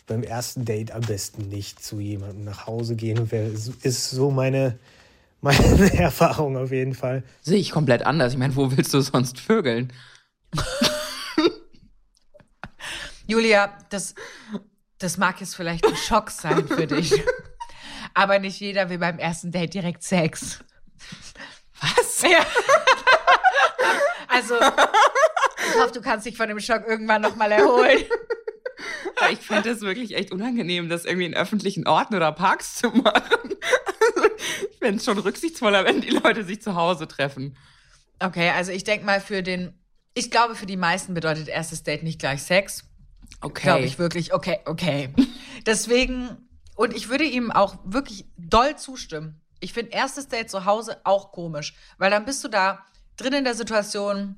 Beim 0.07 0.23
ersten 0.23 0.65
Date 0.65 0.91
am 0.91 1.01
besten 1.01 1.49
nicht 1.49 1.83
zu 1.83 1.99
jemandem 1.99 2.43
nach 2.43 2.67
Hause 2.67 2.95
gehen, 2.95 3.27
ist 3.81 4.09
so 4.11 4.29
meine, 4.29 4.77
meine 5.41 5.93
Erfahrung 5.99 6.57
auf 6.57 6.71
jeden 6.71 6.93
Fall. 6.93 7.23
Sehe 7.41 7.57
ich 7.57 7.71
komplett 7.71 8.05
anders. 8.05 8.33
Ich 8.33 8.39
meine, 8.39 8.55
wo 8.55 8.71
willst 8.75 8.93
du 8.93 9.01
sonst 9.01 9.39
vögeln? 9.39 9.91
Julia, 13.27 13.75
das, 13.89 14.13
das 14.99 15.17
mag 15.17 15.39
jetzt 15.41 15.55
vielleicht 15.55 15.85
ein 15.85 15.95
Schock 15.95 16.29
sein 16.29 16.67
für 16.67 16.85
dich. 16.85 17.11
Aber 18.13 18.39
nicht 18.39 18.59
jeder 18.59 18.89
will 18.89 18.99
beim 18.99 19.17
ersten 19.19 19.51
Date 19.51 19.73
direkt 19.73 20.03
Sex. 20.03 20.59
Was? 21.81 22.21
Ja. 22.21 22.45
Also, 24.27 24.55
ich 24.55 25.81
hoffe, 25.81 25.93
du 25.93 26.01
kannst 26.01 26.25
dich 26.25 26.37
von 26.37 26.47
dem 26.47 26.59
Schock 26.59 26.87
irgendwann 26.87 27.21
nochmal 27.21 27.51
erholen. 27.51 28.03
Aber 29.17 29.31
ich 29.31 29.39
fände 29.39 29.69
es 29.69 29.81
wirklich 29.81 30.15
echt 30.15 30.31
unangenehm, 30.31 30.89
das 30.89 31.05
irgendwie 31.05 31.25
in 31.25 31.33
öffentlichen 31.33 31.87
Orten 31.87 32.15
oder 32.15 32.31
Parks 32.31 32.75
zu 32.75 32.89
machen. 32.89 33.55
Also, 34.15 34.29
ich 34.71 34.77
fände 34.77 34.97
es 34.97 35.05
schon 35.05 35.17
rücksichtsvoller, 35.17 35.85
wenn 35.85 36.01
die 36.01 36.09
Leute 36.09 36.43
sich 36.43 36.61
zu 36.61 36.75
Hause 36.75 37.07
treffen. 37.07 37.57
Okay, 38.19 38.49
also 38.49 38.71
ich 38.71 38.83
denke 38.83 39.05
mal 39.05 39.19
für 39.19 39.43
den, 39.43 39.73
ich 40.13 40.31
glaube 40.31 40.55
für 40.55 40.65
die 40.65 40.77
meisten 40.77 41.13
bedeutet 41.13 41.47
erstes 41.47 41.83
Date 41.83 42.03
nicht 42.03 42.19
gleich 42.19 42.43
Sex. 42.43 42.85
Okay. 43.41 43.63
Glaube 43.63 43.85
ich 43.85 43.99
wirklich. 43.99 44.33
Okay, 44.33 44.59
okay. 44.65 45.09
Deswegen, 45.65 46.37
und 46.75 46.95
ich 46.95 47.09
würde 47.09 47.25
ihm 47.25 47.51
auch 47.51 47.77
wirklich 47.83 48.25
doll 48.37 48.75
zustimmen. 48.77 49.41
Ich 49.59 49.73
finde 49.73 49.91
erstes 49.91 50.27
Date 50.27 50.49
zu 50.49 50.65
Hause 50.65 51.01
auch 51.03 51.31
komisch, 51.31 51.75
weil 51.97 52.11
dann 52.11 52.25
bist 52.25 52.43
du 52.43 52.47
da 52.47 52.85
drin 53.17 53.33
in 53.33 53.43
der 53.43 53.55
Situation, 53.55 54.37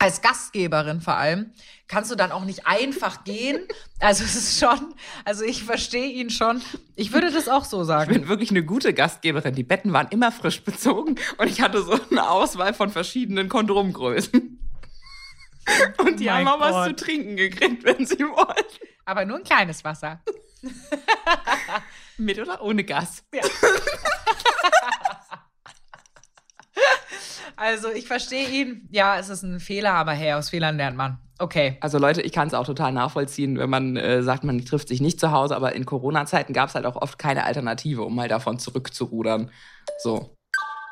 als 0.00 0.22
Gastgeberin 0.22 1.00
vor 1.02 1.14
allem, 1.14 1.52
kannst 1.86 2.10
du 2.10 2.14
dann 2.16 2.32
auch 2.32 2.44
nicht 2.44 2.66
einfach 2.66 3.22
gehen. 3.24 3.60
Also 4.00 4.24
es 4.24 4.34
ist 4.34 4.58
schon, 4.58 4.94
also 5.26 5.44
ich 5.44 5.62
verstehe 5.62 6.08
ihn 6.08 6.30
schon. 6.30 6.62
Ich 6.96 7.12
würde 7.12 7.30
das 7.30 7.48
auch 7.48 7.64
so 7.64 7.82
Ich 7.82 7.86
sagen. 7.86 8.12
bin 8.12 8.26
wirklich 8.28 8.50
eine 8.50 8.64
gute 8.64 8.94
Gastgeberin. 8.94 9.54
Die 9.54 9.62
Betten 9.62 9.92
waren 9.92 10.08
immer 10.08 10.32
frisch 10.32 10.62
bezogen 10.62 11.16
und 11.36 11.48
ich 11.48 11.60
hatte 11.60 11.82
so 11.82 11.98
eine 12.10 12.28
Auswahl 12.30 12.72
von 12.74 12.90
verschiedenen 12.90 13.48
Kondomgrößen. 13.50 14.58
Und 15.98 16.18
die 16.18 16.24
Mein 16.24 16.46
haben 16.46 16.48
auch 16.48 16.60
was 16.60 16.72
Gott. 16.72 16.98
zu 16.98 17.04
trinken 17.04 17.36
gekriegt, 17.36 17.84
wenn 17.84 18.04
sie 18.06 18.20
wollten. 18.20 18.78
Aber 19.04 19.24
nur 19.26 19.36
ein 19.36 19.44
kleines 19.44 19.84
Wasser. 19.84 20.20
Mit 22.16 22.38
oder 22.38 22.62
ohne 22.62 22.84
Gas. 22.84 23.22
Also 27.60 27.90
ich 27.90 28.06
verstehe 28.06 28.48
ihn. 28.48 28.88
Ja, 28.90 29.18
es 29.18 29.28
ist 29.28 29.42
ein 29.42 29.60
Fehler, 29.60 29.92
aber 29.92 30.12
hey, 30.12 30.32
aus 30.32 30.48
Fehlern 30.48 30.78
lernt 30.78 30.96
man. 30.96 31.18
Okay. 31.38 31.76
Also 31.80 31.98
Leute, 31.98 32.22
ich 32.22 32.32
kann 32.32 32.48
es 32.48 32.54
auch 32.54 32.64
total 32.64 32.90
nachvollziehen, 32.90 33.58
wenn 33.58 33.68
man 33.68 33.98
äh, 33.98 34.22
sagt, 34.22 34.44
man 34.44 34.64
trifft 34.64 34.88
sich 34.88 35.02
nicht 35.02 35.20
zu 35.20 35.30
Hause, 35.30 35.56
aber 35.56 35.74
in 35.74 35.84
Corona-Zeiten 35.84 36.54
gab 36.54 36.70
es 36.70 36.74
halt 36.74 36.86
auch 36.86 36.96
oft 36.96 37.18
keine 37.18 37.44
Alternative, 37.44 38.02
um 38.02 38.14
mal 38.14 38.28
davon 38.28 38.58
zurückzurudern. 38.58 39.50
So. 39.98 40.34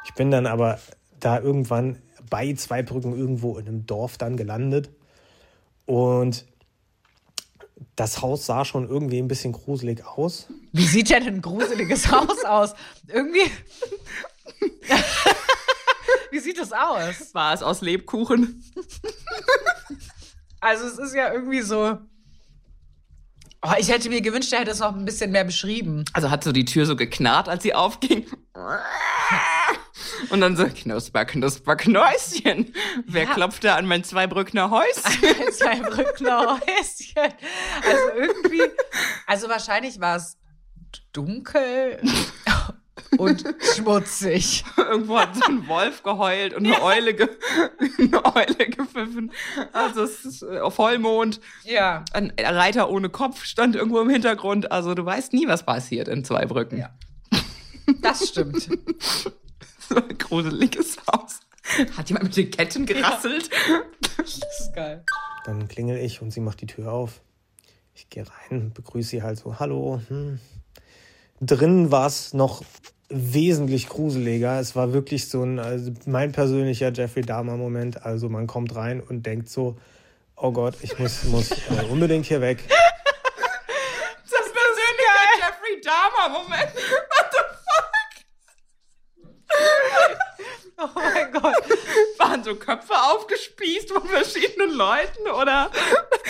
Ich 0.04 0.12
bin 0.12 0.30
dann 0.30 0.44
aber 0.46 0.78
da 1.18 1.40
irgendwann 1.40 2.02
bei 2.28 2.52
Zweibrücken 2.52 3.16
irgendwo 3.16 3.56
in 3.56 3.66
einem 3.66 3.86
Dorf 3.86 4.18
dann 4.18 4.36
gelandet. 4.36 4.90
Und 5.86 6.44
das 7.96 8.20
Haus 8.20 8.44
sah 8.44 8.66
schon 8.66 8.86
irgendwie 8.86 9.20
ein 9.20 9.28
bisschen 9.28 9.54
gruselig 9.54 10.04
aus. 10.04 10.48
Wie 10.72 10.84
sieht 10.84 11.08
denn 11.08 11.22
ein 11.22 11.40
gruseliges 11.40 12.12
Haus 12.12 12.44
aus? 12.44 12.74
Irgendwie. 13.06 13.50
Wie 16.48 16.52
sieht 16.52 16.60
das 16.62 16.72
aus? 16.72 17.34
War 17.34 17.52
es 17.52 17.62
aus 17.62 17.82
Lebkuchen? 17.82 18.64
Also 20.60 20.86
es 20.86 20.98
ist 20.98 21.14
ja 21.14 21.32
irgendwie 21.32 21.60
so. 21.60 21.98
Oh, 23.62 23.72
ich 23.78 23.88
hätte 23.90 24.08
mir 24.08 24.20
gewünscht, 24.20 24.52
er 24.52 24.58
hätte 24.60 24.72
es 24.72 24.80
noch 24.80 24.92
ein 24.92 25.04
bisschen 25.04 25.30
mehr 25.30 25.44
beschrieben. 25.44 26.04
Also 26.14 26.30
hat 26.30 26.42
so 26.42 26.50
die 26.50 26.64
Tür 26.64 26.84
so 26.84 26.96
geknarrt, 26.96 27.48
als 27.48 27.62
sie 27.62 27.74
aufging. 27.76 28.26
Und 30.30 30.40
dann 30.40 30.56
so, 30.56 30.64
Knusper, 30.66 31.26
Knusper, 31.26 31.76
Knäuschen. 31.76 32.74
Wer 33.06 33.22
Ja. 33.24 33.34
klopft 33.34 33.62
da 33.62 33.76
an 33.76 33.86
mein 33.86 34.02
Zweibrückner 34.02 34.70
Häuschen? 34.70 35.52
Zweibrückner 35.52 36.54
Häuschen. 36.58 37.32
Also 37.86 38.08
irgendwie. 38.16 38.62
Also 39.28 39.48
wahrscheinlich 39.48 40.00
war 40.00 40.16
es 40.16 40.38
dunkel 41.12 42.00
und 43.18 43.44
schmutzig. 43.74 44.64
Irgendwo 44.76 45.18
hat 45.18 45.34
so 45.36 45.44
ein 45.44 45.66
Wolf 45.68 46.02
geheult 46.02 46.54
und 46.54 46.66
eine 46.66 46.82
Eule, 46.82 47.14
ge 47.14 47.28
eine 47.98 48.24
Eule 48.24 48.70
gepfiffen. 48.70 49.32
Also 49.72 50.02
es 50.02 50.24
ist 50.24 50.42
äh, 50.42 50.70
Vollmond. 50.70 51.40
Ja. 51.64 52.04
Ein 52.12 52.32
Reiter 52.38 52.90
ohne 52.90 53.10
Kopf 53.10 53.44
stand 53.44 53.76
irgendwo 53.76 54.00
im 54.00 54.10
Hintergrund. 54.10 54.72
Also 54.72 54.94
du 54.94 55.04
weißt 55.04 55.32
nie, 55.32 55.46
was 55.46 55.64
passiert 55.64 56.08
in 56.08 56.24
Zweibrücken. 56.24 56.78
Ja. 56.78 56.90
Das 58.02 58.28
stimmt. 58.28 58.68
So 59.90 59.96
ein 59.96 60.18
gruseliges 60.18 60.98
Haus. 61.10 61.40
Hat 61.96 62.10
jemand 62.10 62.24
mit 62.24 62.36
den 62.36 62.50
Ketten 62.50 62.84
gerasselt? 62.84 63.48
Das 64.18 64.34
ist 64.36 64.74
geil. 64.74 65.02
Dann 65.46 65.66
klingel 65.66 65.96
ich 65.96 66.20
und 66.20 66.30
sie 66.30 66.40
macht 66.40 66.60
die 66.60 66.66
Tür 66.66 66.92
auf. 66.92 67.22
Ich 67.94 68.10
gehe 68.10 68.26
rein, 68.50 68.72
begrüße 68.74 69.08
sie 69.08 69.22
halt 69.22 69.38
so, 69.38 69.58
hallo. 69.58 70.02
Hm. 70.08 70.40
Drin 71.40 71.90
war 71.90 72.06
es 72.06 72.34
noch 72.34 72.62
wesentlich 73.08 73.88
gruseliger. 73.88 74.60
Es 74.60 74.76
war 74.76 74.92
wirklich 74.92 75.28
so 75.28 75.42
ein, 75.42 75.58
also 75.58 75.92
mein 76.06 76.32
persönlicher 76.32 76.92
Jeffrey 76.92 77.22
Dahmer-Moment. 77.22 78.04
Also 78.04 78.28
man 78.28 78.46
kommt 78.46 78.74
rein 78.76 79.00
und 79.00 79.24
denkt 79.24 79.48
so, 79.48 79.76
oh 80.36 80.52
Gott, 80.52 80.74
ich 80.82 80.98
muss, 80.98 81.24
muss 81.24 81.50
äh, 81.50 81.84
unbedingt 81.90 82.26
hier 82.26 82.40
weg. 82.40 82.62
Das 82.68 84.52
persönliche 84.52 85.38
Jeffrey 85.40 85.80
Dahmer-Moment. 85.82 86.74
What 86.74 87.30
the 87.32 87.38
Oh 90.80 90.88
mein 90.94 91.32
Gott. 91.32 91.56
fuck? 91.66 92.18
Waren 92.18 92.44
so 92.44 92.54
Köpfe 92.54 92.94
aufgespießt 92.94 93.90
von 93.90 94.06
verschiedenen 94.06 94.76
Leuten 94.76 95.28
oder 95.28 95.70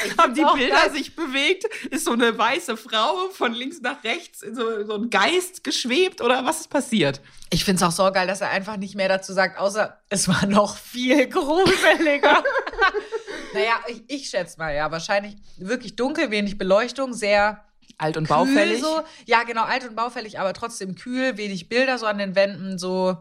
haben 0.18 0.34
die 0.34 0.44
Bilder 0.56 0.82
geil. 0.82 0.92
sich 0.92 1.14
bewegt? 1.14 1.64
Ist 1.90 2.04
so 2.04 2.12
eine 2.12 2.36
weiße 2.36 2.76
Frau 2.76 3.28
von 3.32 3.52
links 3.52 3.80
nach 3.80 4.02
rechts 4.04 4.42
in 4.42 4.54
so, 4.54 4.84
so 4.84 4.94
ein 4.94 5.10
Geist 5.10 5.64
geschwebt 5.64 6.20
oder 6.20 6.44
was 6.44 6.60
ist 6.60 6.68
passiert? 6.68 7.20
Ich 7.50 7.64
finde 7.64 7.82
es 7.82 7.88
auch 7.88 7.92
so 7.92 8.10
geil, 8.12 8.26
dass 8.26 8.40
er 8.40 8.50
einfach 8.50 8.76
nicht 8.76 8.94
mehr 8.94 9.08
dazu 9.08 9.32
sagt, 9.32 9.58
außer 9.58 9.98
es 10.08 10.28
war 10.28 10.46
noch 10.46 10.76
viel 10.76 11.28
gruseliger. 11.28 12.42
naja, 13.54 13.80
ich, 13.88 14.02
ich 14.08 14.30
schätze 14.30 14.58
mal, 14.58 14.74
ja, 14.74 14.90
wahrscheinlich 14.90 15.36
wirklich 15.56 15.96
dunkel, 15.96 16.30
wenig 16.30 16.58
Beleuchtung, 16.58 17.14
sehr 17.14 17.64
Alt 17.98 18.16
und 18.16 18.28
kühl 18.28 18.36
baufällig. 18.36 18.80
so. 18.80 19.02
Ja, 19.26 19.42
genau, 19.42 19.64
alt 19.64 19.86
und 19.88 19.96
baufällig, 19.96 20.38
aber 20.38 20.52
trotzdem 20.52 20.94
kühl, 20.94 21.36
wenig 21.36 21.68
Bilder 21.68 21.98
so 21.98 22.06
an 22.06 22.18
den 22.18 22.34
Wänden, 22.36 22.78
so. 22.78 23.16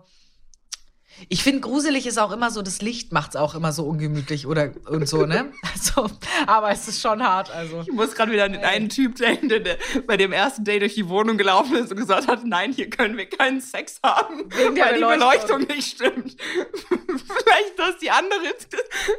Ich 1.30 1.43
finde, 1.43 1.62
gruselig 1.62 2.06
ist 2.06 2.17
auch 2.17 2.32
immer 2.32 2.51
so, 2.51 2.62
das 2.62 2.82
Licht 2.82 3.12
macht 3.12 3.32
es 3.32 3.36
auch 3.36 3.56
immer 3.56 3.71
so 3.71 3.84
ungemütlich 3.86 4.45
oder 4.45 4.71
und 4.88 5.08
so, 5.08 5.25
ne? 5.25 5.51
Also, 5.73 6.10
aber 6.45 6.71
es 6.71 6.88
ist 6.88 7.01
schon 7.01 7.23
hart, 7.23 7.49
also. 7.51 7.82
Ich 7.82 7.91
muss 7.91 8.13
gerade 8.13 8.32
wieder 8.32 8.45
an 8.45 8.53
den 8.53 8.63
einen 8.63 8.89
Typ 8.89 9.15
denken, 9.15 9.49
der, 9.49 9.60
der 9.60 9.77
bei 10.06 10.17
dem 10.17 10.32
ersten 10.32 10.63
Date 10.63 10.82
durch 10.82 10.95
die 10.95 11.10
Wohnung 11.10 11.38
gelaufen 11.38 11.75
ist 11.75 11.91
und 11.91 11.97
gesagt 11.97 12.27
hat, 12.27 12.45
nein, 12.45 12.71
hier 12.71 12.89
können 12.89 13.17
wir 13.17 13.27
keinen 13.27 13.62
Sex 13.62 13.99
haben, 14.03 14.45
Wegen 14.56 14.77
weil 14.77 14.95
die 14.95 14.99
Beleuchtung. 15.01 15.60
Beleuchtung 15.60 15.75
nicht 15.75 15.95
stimmt. 15.95 16.36
vielleicht 16.39 17.69
ist 17.69 17.80
das 17.80 17.97
die 17.97 18.12
andere, 18.12 18.41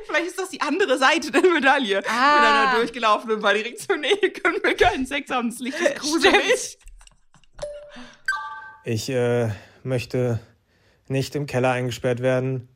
vielleicht 0.07 0.27
ist 0.27 0.39
das 0.39 0.49
die 0.51 0.61
andere 0.61 0.99
Seite 0.99 1.31
der 1.31 1.43
Medaille. 1.43 1.99
Ah. 2.09 2.35
Bin 2.35 2.43
dann 2.43 2.73
da 2.73 2.75
durchgelaufen 2.77 3.31
und 3.31 3.43
war 3.43 3.55
direkt 3.55 3.81
so, 3.81 3.95
nee, 3.97 4.15
hier 4.21 4.33
können 4.33 4.59
wir 4.63 4.75
keinen 4.77 5.07
Sex 5.07 5.31
haben, 5.31 5.51
das 5.51 5.59
Licht 5.59 5.79
ist 5.81 5.97
gruselig. 6.01 6.35
Stimmt. 6.35 6.89
Ich 8.85 9.11
äh, 9.11 9.51
möchte 9.83 10.41
nicht 11.11 11.35
im 11.35 11.47
Keller 11.47 11.71
eingesperrt 11.71 12.21
werden. 12.21 12.69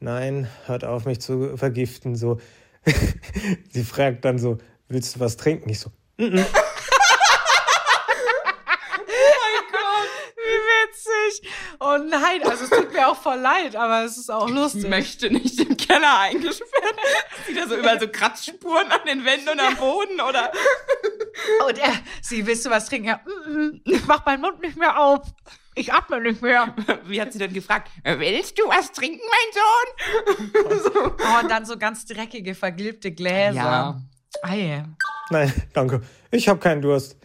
Nein, 0.00 0.48
hört 0.66 0.84
auf, 0.84 1.04
mich 1.04 1.20
zu 1.20 1.56
vergiften. 1.56 2.16
So, 2.16 2.40
sie 3.70 3.84
fragt 3.84 4.24
dann 4.24 4.38
so, 4.38 4.58
willst 4.88 5.16
du 5.16 5.20
was 5.20 5.36
trinken? 5.36 5.68
Ich 5.68 5.80
so, 5.80 5.90
mm 6.18 6.24
-mm. 6.24 6.44
witzig. 10.92 11.50
Oh 11.80 11.98
nein, 11.98 12.42
also 12.44 12.64
es 12.64 12.70
tut 12.70 12.92
mir 12.92 13.08
auch 13.08 13.16
voll 13.16 13.38
leid, 13.38 13.76
aber 13.76 14.04
es 14.04 14.16
ist 14.16 14.30
auch 14.30 14.48
lustig. 14.48 14.84
Ich 14.84 14.90
möchte 14.90 15.30
nicht 15.30 15.58
im 15.60 15.76
Keller 15.76 16.18
eingesperrt. 16.20 16.96
Sieht 17.46 17.56
da 17.56 17.68
so 17.68 17.76
überall 17.76 18.00
so 18.00 18.08
Kratzspuren 18.08 18.90
an 18.90 19.00
den 19.06 19.24
Wänden 19.24 19.48
und 19.50 19.60
am 19.60 19.76
Boden 19.76 20.20
oder? 20.20 20.52
Und 21.66 21.78
er, 21.78 21.94
sie, 22.20 22.46
willst 22.46 22.66
du 22.66 22.70
was 22.70 22.86
trinken? 22.86 23.08
Ja, 23.08 23.20
mm, 23.24 23.52
mm, 23.52 23.80
ich 23.84 24.06
mach 24.06 24.24
meinen 24.26 24.42
Mund 24.42 24.60
nicht 24.60 24.76
mehr 24.76 24.98
auf. 24.98 25.20
Ich 25.74 25.92
atme 25.92 26.20
nicht 26.20 26.42
mehr. 26.42 26.74
Wie 27.06 27.20
hat 27.20 27.32
sie 27.32 27.38
denn 27.38 27.52
gefragt? 27.52 27.90
Willst 28.04 28.58
du 28.58 28.64
was 28.68 28.92
trinken, 28.92 29.22
mein 29.30 30.50
Sohn? 30.68 30.78
so. 30.84 31.16
Oh, 31.18 31.42
und 31.42 31.50
dann 31.50 31.64
so 31.64 31.78
ganz 31.78 32.04
dreckige, 32.04 32.54
vergilbte 32.54 33.12
Gläser. 33.12 33.54
Ja. 33.54 34.02
Ei. 34.42 34.84
Nein, 35.30 35.52
danke. 35.72 36.02
Ich 36.30 36.48
habe 36.48 36.58
keinen 36.58 36.82
Durst. 36.82 37.16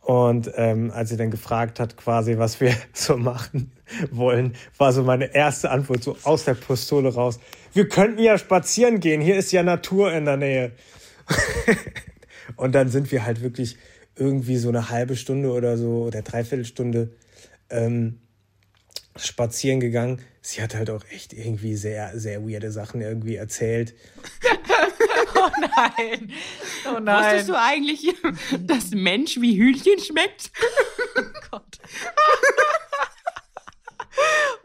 Und 0.00 0.50
ähm, 0.56 0.90
als 0.90 1.10
sie 1.10 1.16
dann 1.16 1.30
gefragt 1.30 1.78
hat, 1.78 1.96
quasi, 1.96 2.38
was 2.38 2.60
wir 2.60 2.74
so 2.92 3.16
machen 3.16 3.72
wollen, 4.10 4.54
war 4.76 4.92
so 4.92 5.02
meine 5.04 5.34
erste 5.34 5.70
Antwort 5.70 6.02
so 6.02 6.16
aus 6.24 6.44
der 6.44 6.54
Pistole 6.54 7.12
raus. 7.12 7.38
Wir 7.74 7.88
könnten 7.88 8.22
ja 8.22 8.38
spazieren 8.38 9.00
gehen. 9.00 9.20
Hier 9.20 9.36
ist 9.36 9.52
ja 9.52 9.62
Natur 9.62 10.12
in 10.12 10.24
der 10.24 10.36
Nähe. 10.36 10.72
und 12.56 12.74
dann 12.74 12.88
sind 12.88 13.12
wir 13.12 13.24
halt 13.24 13.42
wirklich 13.42 13.76
irgendwie 14.16 14.56
so 14.56 14.70
eine 14.70 14.88
halbe 14.90 15.14
Stunde 15.14 15.52
oder 15.52 15.76
so 15.76 16.04
oder 16.04 16.22
dreiviertelstunde 16.22 17.10
ähm, 17.70 18.20
spazieren 19.16 19.80
gegangen. 19.80 20.22
Sie 20.40 20.62
hat 20.62 20.74
halt 20.74 20.90
auch 20.90 21.04
echt 21.10 21.32
irgendwie 21.32 21.74
sehr, 21.76 22.18
sehr 22.18 22.42
weirde 22.42 22.70
Sachen 22.70 23.00
irgendwie 23.00 23.36
erzählt. 23.36 23.94
Oh 25.34 25.50
nein. 25.60 26.32
Oh 26.88 26.98
nein. 26.98 27.24
Wusstest 27.24 27.48
du 27.50 27.58
eigentlich, 27.58 28.12
dass 28.60 28.90
Mensch 28.90 29.40
wie 29.40 29.56
Hühnchen 29.56 29.98
schmeckt? 30.00 30.50
Oh 31.16 31.22
Gott. 31.50 31.78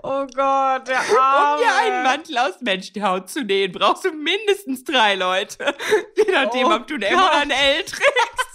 Oh 0.01 0.25
Gott, 0.35 0.87
der 0.87 0.99
Arme. 1.17 1.61
Um 1.61 1.63
dir 1.63 1.75
einen 1.75 2.03
Mantel 2.03 2.37
aus 2.39 2.59
Menschenhaut 2.61 3.29
zu 3.29 3.43
nähen, 3.43 3.71
brauchst 3.71 4.03
du 4.05 4.11
mindestens 4.11 4.83
drei 4.83 5.15
Leute. 5.15 5.73
Je 6.17 6.31
nachdem, 6.31 6.67
Oh 6.67 6.73
ob 6.75 6.87
du 6.87 6.95
ein 6.95 7.01
M 7.03 7.13
Gott. 7.17 7.29
oder 7.29 7.39
ein 7.41 7.51
L 7.51 7.83
trägst. 7.83 8.52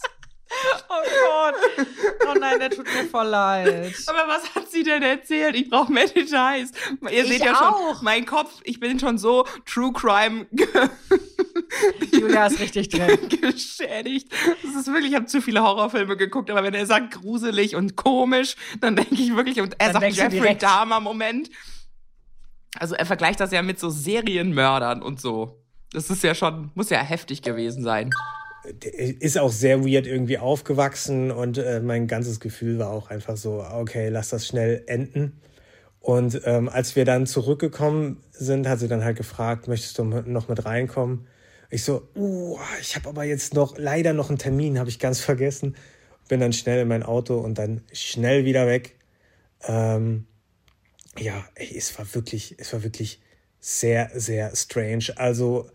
Oh 0.91 1.03
Gott. 1.27 1.87
Oh 2.29 2.39
nein, 2.39 2.59
der 2.59 2.71
tut 2.71 2.87
mir 2.87 3.05
voll 3.05 3.27
leid. 3.27 3.95
Aber 4.07 4.27
was 4.27 4.55
hat 4.55 4.71
sie 4.71 4.83
denn 4.83 5.03
erzählt? 5.03 5.55
Ich 5.55 5.69
brauche 5.71 5.93
mehr 5.93 6.07
Details. 6.09 6.73
Ihr 7.11 7.25
Ich 7.25 7.29
seht 7.29 7.45
ja 7.45 7.55
schon, 7.55 7.67
auch. 7.67 8.03
mein 8.03 8.25
Kopf, 8.27 8.61
ich 8.65 8.81
bin 8.81 8.99
schon 8.99 9.19
so 9.19 9.45
True 9.67 9.93
Crime 9.93 10.47
Julia 12.13 12.47
ist 12.47 12.59
richtig 12.61 12.89
drin. 12.89 13.19
geschädigt. 13.29 14.33
Das 14.63 14.75
ist 14.75 14.87
wirklich, 14.89 15.11
ich 15.11 15.15
habe 15.17 15.27
zu 15.27 15.41
viele 15.43 15.63
Horrorfilme 15.63 16.17
geguckt, 16.17 16.51
aber 16.51 16.63
wenn 16.63 16.75
er 16.75 16.87
sagt 16.87 17.21
gruselig 17.21 17.77
und 17.77 17.97
komisch, 17.97 18.57
dann 18.81 18.97
denke 18.97 19.15
ich 19.15 19.35
wirklich, 19.37 19.61
und 19.61 19.75
er 19.79 19.93
Dann 19.93 20.03
sagt 20.03 20.15
Jeffrey 20.15 20.41
direkt. 20.41 20.63
Dahmer 20.63 21.01
Moment. 21.01 21.51
Also 22.79 22.95
er 22.95 23.07
vergleicht 23.07 23.41
das 23.41 23.53
ja 23.53 23.63
mit 23.63 23.79
so 23.79 23.91
Serienmördern 23.91 25.03
und 25.03 25.21
so. 25.21 25.63
Das 25.93 26.11
ist 26.11 26.23
ja 26.23 26.35
schon, 26.35 26.71
muss 26.75 26.91
ja 26.91 26.99
heftig 27.01 27.43
gewesen 27.43 27.83
sein. 27.83 28.11
Ist 29.21 29.39
auch 29.39 29.53
sehr 29.53 29.85
weird 29.85 30.07
irgendwie 30.07 30.39
aufgewachsen 30.39 31.31
und 31.31 31.59
äh, 31.59 31.81
mein 31.81 32.07
ganzes 32.07 32.41
Gefühl 32.41 32.79
war 32.79 32.91
auch 32.91 33.11
einfach 33.11 33.37
so, 33.37 33.65
okay, 33.65 34.09
lass 34.09 34.31
das 34.31 34.47
schnell 34.47 34.83
enden. 34.87 35.41
Und 36.01 36.41
ähm, 36.45 36.69
als 36.69 36.97
wir 36.97 37.05
dann 37.05 37.27
zurückgekommen 37.27 38.23
sind, 38.31 38.69
hat 38.69 38.79
sie 38.79 38.89
dann 38.89 39.05
halt 39.05 39.17
gefragt, 39.17 39.69
möchtest 39.69 39.99
du 39.99 40.05
noch 40.05 40.49
mit 40.49 40.65
reinkommen? 40.65 41.27
Ich 41.71 41.85
so, 41.85 42.09
uh, 42.17 42.59
ich 42.81 42.97
habe 42.97 43.09
aber 43.09 43.25
jetzt 43.25 43.55
noch 43.55 43.77
leider 43.77 44.13
noch 44.15 44.31
einen 44.31 44.39
Termin, 44.39 44.79
habe 44.79 44.89
ich 44.89 44.99
ganz 44.99 45.21
vergessen. 45.21 45.77
Bin 46.29 46.41
dann 46.41 46.53
schnell 46.53 46.81
in 46.81 46.89
mein 46.89 47.03
Auto 47.03 47.39
und 47.39 47.59
dann 47.59 47.83
schnell 47.93 48.45
wieder 48.45 48.67
weg. 48.67 48.97
Ähm, 49.67 50.27
ja, 51.19 51.45
ey, 51.55 51.77
es 51.77 51.99
war 51.99 52.15
wirklich, 52.15 52.55
es 52.59 52.73
war 52.73 52.83
wirklich 52.85 53.21
sehr, 53.61 54.11
sehr 54.15 54.55
strange. 54.55 55.13
Also, 55.17 55.69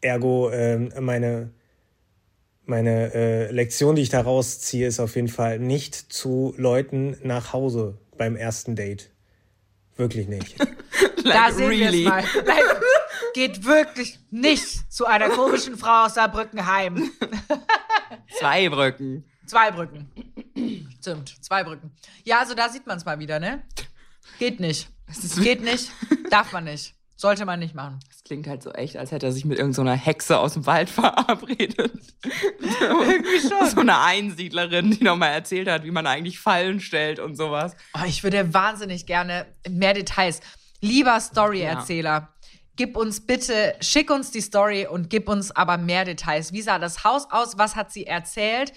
ergo, 0.00 0.50
ähm, 0.50 0.92
meine, 1.00 1.52
meine 2.66 3.12
äh, 3.14 3.50
Lektion, 3.50 3.96
die 3.96 4.02
ich 4.02 4.08
daraus 4.08 4.60
ziehe, 4.60 4.86
ist 4.86 5.00
auf 5.00 5.16
jeden 5.16 5.28
Fall 5.28 5.58
nicht 5.58 5.94
zu 5.94 6.54
Leuten 6.56 7.16
nach 7.22 7.52
Hause 7.52 7.98
beim 8.16 8.36
ersten 8.36 8.76
Date. 8.76 9.10
Wirklich 9.96 10.28
nicht. 10.28 10.56
Da 11.24 11.50
sehen 11.50 11.70
wir 11.70 11.88
es 11.88 12.04
mal. 12.04 12.22
Like, 12.44 12.82
geht 13.32 13.64
wirklich 13.64 14.18
nicht 14.30 14.92
zu 14.92 15.06
einer 15.06 15.30
komischen 15.30 15.78
Frau 15.78 16.04
aus 16.04 16.12
Saarbrücken 16.12 16.66
heim. 16.66 17.10
Zwei 18.38 18.68
Brücken. 18.68 19.24
Zwei 19.46 19.70
Brücken. 19.70 20.10
Stimmt, 21.00 21.42
zwei 21.42 21.64
Brücken. 21.64 21.92
Ja, 22.24 22.40
also 22.40 22.54
da 22.54 22.68
sieht 22.68 22.86
man 22.86 22.98
es 22.98 23.06
mal 23.06 23.18
wieder, 23.18 23.40
ne? 23.40 23.62
Geht 24.38 24.60
nicht. 24.60 24.88
Geht 25.42 25.62
nicht, 25.62 25.90
darf 26.30 26.52
man 26.52 26.64
nicht. 26.64 26.94
Sollte 27.16 27.44
man 27.44 27.60
nicht 27.60 27.74
machen. 27.74 28.00
Das 28.08 28.24
klingt 28.24 28.48
halt 28.48 28.62
so 28.62 28.72
echt, 28.72 28.96
als 28.96 29.12
hätte 29.12 29.26
er 29.26 29.32
sich 29.32 29.44
mit 29.44 29.58
irgendeiner 29.58 29.94
Hexe 29.94 30.38
aus 30.38 30.54
dem 30.54 30.66
Wald 30.66 30.90
verabredet. 30.90 31.92
Irgendwie 32.60 33.40
schon. 33.40 33.70
So 33.70 33.80
eine 33.80 34.00
Einsiedlerin, 34.00 34.90
die 34.90 35.04
nochmal 35.04 35.30
erzählt 35.30 35.68
hat, 35.68 35.84
wie 35.84 35.92
man 35.92 36.06
eigentlich 36.06 36.40
Fallen 36.40 36.80
stellt 36.80 37.20
und 37.20 37.36
sowas. 37.36 37.76
Oh, 37.96 38.04
ich 38.06 38.24
würde 38.24 38.52
wahnsinnig 38.52 39.06
gerne 39.06 39.46
mehr 39.68 39.94
Details. 39.94 40.40
Lieber 40.80 41.18
Story-Erzähler, 41.20 42.34
gib 42.76 42.96
uns 42.96 43.24
bitte, 43.24 43.74
schick 43.80 44.10
uns 44.10 44.30
die 44.32 44.40
Story 44.40 44.86
und 44.86 45.08
gib 45.08 45.28
uns 45.28 45.50
aber 45.52 45.78
mehr 45.78 46.04
Details. 46.04 46.52
Wie 46.52 46.62
sah 46.62 46.78
das 46.78 47.04
Haus 47.04 47.30
aus? 47.30 47.56
Was 47.58 47.76
hat 47.76 47.92
sie 47.92 48.06
erzählt? 48.06 48.72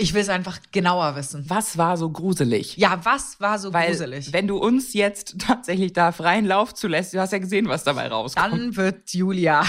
Ich 0.00 0.14
will 0.14 0.22
es 0.22 0.30
einfach 0.30 0.58
genauer 0.72 1.14
wissen. 1.14 1.44
Was 1.48 1.76
war 1.76 1.98
so 1.98 2.08
gruselig? 2.08 2.74
Ja, 2.78 2.98
was 3.04 3.38
war 3.38 3.58
so 3.58 3.74
Weil, 3.74 3.88
gruselig? 3.90 4.32
wenn 4.32 4.46
du 4.46 4.56
uns 4.56 4.94
jetzt 4.94 5.38
tatsächlich 5.46 5.92
da 5.92 6.10
freien 6.10 6.46
Lauf 6.46 6.72
zulässt, 6.72 7.12
du 7.12 7.20
hast 7.20 7.32
ja 7.32 7.38
gesehen, 7.38 7.68
was 7.68 7.84
dabei 7.84 8.08
rauskommt. 8.08 8.50
Dann 8.50 8.76
wird 8.76 9.12
Julia 9.12 9.62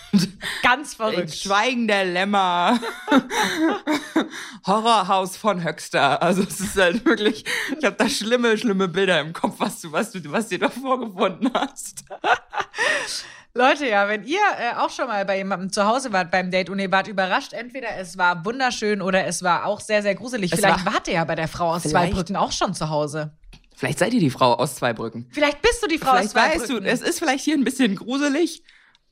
ganz 0.62 0.94
verrückt. 0.94 1.34
Schweigen 1.34 1.86
der 1.88 2.06
Lämmer. 2.06 2.80
Horrorhaus 4.66 5.36
von 5.36 5.62
Höxter. 5.62 6.22
Also 6.22 6.42
es 6.42 6.58
ist 6.58 6.76
halt 6.78 7.04
wirklich, 7.04 7.44
ich 7.78 7.84
habe 7.84 7.96
da 7.96 8.08
schlimme, 8.08 8.56
schlimme 8.56 8.88
Bilder 8.88 9.20
im 9.20 9.34
Kopf, 9.34 9.56
was 9.58 9.82
du, 9.82 9.92
was 9.92 10.10
du, 10.10 10.20
was 10.32 10.48
dir 10.48 10.58
da 10.58 10.70
vorgefunden 10.70 11.50
hast. 11.52 12.02
Leute, 13.56 13.88
ja, 13.88 14.06
wenn 14.08 14.24
ihr 14.24 14.38
äh, 14.58 14.76
auch 14.78 14.90
schon 14.90 15.06
mal 15.06 15.24
bei 15.24 15.38
jemandem 15.38 15.72
zu 15.72 15.86
Hause 15.86 16.12
wart 16.12 16.30
beim 16.30 16.50
Date 16.50 16.68
und 16.70 16.78
ihr 16.78 16.90
wart 16.92 17.08
überrascht, 17.08 17.52
entweder 17.52 17.96
es 17.98 18.18
war 18.18 18.44
wunderschön 18.44 19.00
oder 19.02 19.26
es 19.26 19.42
war 19.42 19.64
auch 19.66 19.80
sehr, 19.80 20.02
sehr 20.02 20.14
gruselig. 20.14 20.52
Es 20.52 20.60
Vielleicht 20.60 20.84
war- 20.84 20.94
wart 20.94 21.08
ihr 21.08 21.14
ja 21.14 21.24
bei 21.24 21.34
der 21.34 21.48
Frau 21.48 21.72
aus 21.74 21.82
Zweibrücken 21.84 22.36
auch 22.36 22.52
schon 22.52 22.74
zu 22.74 22.90
Hause. 22.90 23.32
Vielleicht 23.74 23.98
seid 23.98 24.12
ihr 24.14 24.20
die 24.20 24.30
Frau 24.30 24.54
aus 24.54 24.76
Zweibrücken. 24.76 25.28
Vielleicht 25.32 25.60
bist 25.62 25.82
du 25.82 25.86
die 25.86 25.98
Frau 25.98 26.12
Vielleicht 26.12 26.28
aus 26.28 26.34
weißt 26.34 26.54
du, 26.54 26.58
Zweibrücken. 26.66 26.86
es 26.86 27.00
ist 27.00 27.18
vielleicht 27.18 27.44
hier 27.44 27.54
ein 27.56 27.64
bisschen 27.64 27.96
gruselig, 27.96 28.62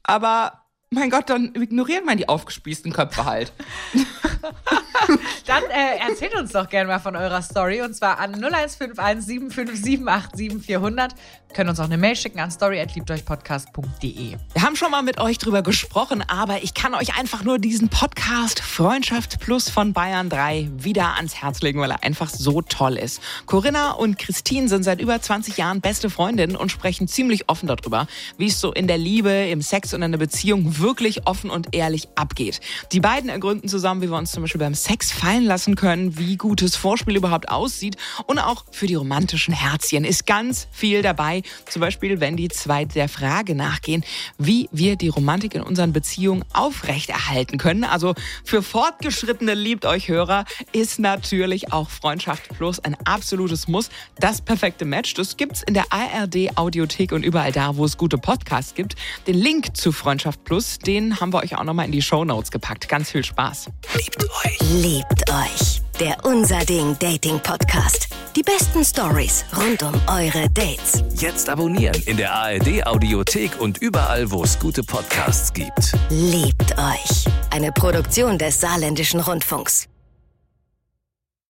aber 0.02 0.60
mein 0.90 1.10
Gott, 1.10 1.28
dann 1.30 1.54
ignoriert 1.54 2.04
man 2.04 2.16
die 2.18 2.28
aufgespießten 2.28 2.92
Köpfe 2.92 3.24
halt. 3.24 3.52
Dann 5.46 5.62
äh, 5.64 5.98
erzählt 6.08 6.34
uns 6.34 6.52
doch 6.52 6.68
gerne 6.68 6.88
mal 6.88 6.98
von 6.98 7.16
eurer 7.16 7.42
Story 7.42 7.82
und 7.82 7.94
zwar 7.94 8.18
an 8.18 8.34
0151 8.34 9.24
757 9.24 10.62
400. 10.62 11.14
Können 11.54 11.70
uns 11.70 11.78
auch 11.78 11.84
eine 11.84 11.98
Mail 11.98 12.16
schicken 12.16 12.40
an 12.40 12.50
story@liebteuchpodcast.de. 12.50 14.36
Wir 14.52 14.62
haben 14.62 14.74
schon 14.74 14.90
mal 14.90 15.02
mit 15.02 15.20
euch 15.20 15.38
drüber 15.38 15.62
gesprochen, 15.62 16.24
aber 16.26 16.64
ich 16.64 16.74
kann 16.74 16.94
euch 16.94 17.16
einfach 17.16 17.44
nur 17.44 17.60
diesen 17.60 17.88
Podcast 17.88 18.60
Freundschaft 18.60 19.38
Plus 19.38 19.68
von 19.70 19.92
Bayern 19.92 20.28
3 20.28 20.70
wieder 20.76 21.14
ans 21.14 21.36
Herz 21.36 21.60
legen, 21.60 21.78
weil 21.80 21.92
er 21.92 22.02
einfach 22.02 22.28
so 22.28 22.60
toll 22.60 22.96
ist. 22.96 23.22
Corinna 23.46 23.92
und 23.92 24.18
Christine 24.18 24.68
sind 24.68 24.82
seit 24.82 25.00
über 25.00 25.20
20 25.20 25.56
Jahren 25.56 25.80
beste 25.80 26.10
Freundinnen 26.10 26.56
und 26.56 26.72
sprechen 26.72 27.06
ziemlich 27.06 27.48
offen 27.48 27.68
darüber, 27.68 28.08
wie 28.36 28.46
es 28.46 28.60
so 28.60 28.72
in 28.72 28.88
der 28.88 28.98
Liebe, 28.98 29.30
im 29.30 29.62
Sex 29.62 29.94
und 29.94 30.02
in 30.02 30.10
der 30.10 30.18
Beziehung 30.18 30.78
wirklich 30.80 31.28
offen 31.28 31.50
und 31.50 31.68
ehrlich 31.72 32.08
abgeht. 32.16 32.60
Die 32.90 33.00
beiden 33.00 33.30
ergründen 33.30 33.68
zusammen, 33.68 34.02
wie 34.02 34.10
wir 34.10 34.18
uns 34.18 34.32
zum 34.32 34.42
Beispiel 34.42 34.58
beim 34.58 34.74
Sex 34.74 34.93
fallen 35.02 35.44
lassen 35.44 35.76
können, 35.76 36.18
wie 36.18 36.36
gutes 36.36 36.76
Vorspiel 36.76 37.16
überhaupt 37.16 37.48
aussieht 37.48 37.96
und 38.26 38.38
auch 38.38 38.64
für 38.70 38.86
die 38.86 38.94
romantischen 38.94 39.54
Herzchen 39.54 40.04
ist 40.04 40.26
ganz 40.26 40.68
viel 40.70 41.02
dabei. 41.02 41.42
Zum 41.66 41.80
Beispiel, 41.80 42.20
wenn 42.20 42.36
die 42.36 42.48
zwei 42.48 42.84
der 42.84 43.08
Frage 43.08 43.54
nachgehen, 43.54 44.04
wie 44.38 44.68
wir 44.72 44.96
die 44.96 45.08
Romantik 45.08 45.54
in 45.54 45.62
unseren 45.62 45.92
Beziehungen 45.92 46.44
aufrechterhalten 46.52 47.58
können. 47.58 47.84
Also 47.84 48.14
für 48.44 48.62
fortgeschrittene 48.62 49.54
Liebt 49.54 49.86
euch 49.86 50.08
Hörer 50.08 50.44
ist 50.72 50.98
natürlich 50.98 51.72
auch 51.72 51.90
Freundschaft 51.90 52.48
Plus 52.56 52.78
ein 52.80 52.96
absolutes 53.04 53.68
Muss. 53.68 53.90
Das 54.18 54.40
perfekte 54.40 54.84
Match, 54.84 55.14
das 55.14 55.36
gibt's 55.36 55.62
in 55.62 55.74
der 55.74 55.86
ARD 55.90 56.56
Audiothek 56.56 57.12
und 57.12 57.24
überall 57.24 57.52
da, 57.52 57.76
wo 57.76 57.84
es 57.84 57.96
gute 57.96 58.18
Podcasts 58.18 58.74
gibt. 58.74 58.96
Den 59.26 59.36
Link 59.36 59.76
zu 59.76 59.92
Freundschaft 59.92 60.44
Plus, 60.44 60.78
den 60.78 61.20
haben 61.20 61.32
wir 61.32 61.42
euch 61.42 61.56
auch 61.56 61.64
nochmal 61.64 61.86
in 61.86 61.92
die 61.92 62.02
Show 62.02 62.24
Notes 62.24 62.50
gepackt. 62.50 62.88
Ganz 62.88 63.10
viel 63.10 63.24
Spaß. 63.24 63.70
Liebt 63.94 64.24
euch. 64.84 65.80
Der 65.98 66.14
Unser 66.24 66.58
Ding 66.58 66.94
Dating 66.98 67.40
Podcast. 67.40 68.08
Die 68.36 68.42
besten 68.42 68.84
Stories 68.84 69.42
rund 69.56 69.82
um 69.82 69.94
eure 70.08 70.50
Dates. 70.50 71.02
Jetzt 71.14 71.48
abonnieren 71.48 72.02
in 72.04 72.18
der 72.18 72.34
ARD 72.34 72.86
Audiothek 72.86 73.58
und 73.58 73.78
überall, 73.78 74.30
wo 74.30 74.44
es 74.44 74.58
gute 74.58 74.82
Podcasts 74.82 75.54
gibt. 75.54 75.94
Liebt 76.10 76.76
euch. 76.76 77.24
Eine 77.50 77.72
Produktion 77.72 78.36
des 78.36 78.60
Saarländischen 78.60 79.20
Rundfunks. 79.20 79.88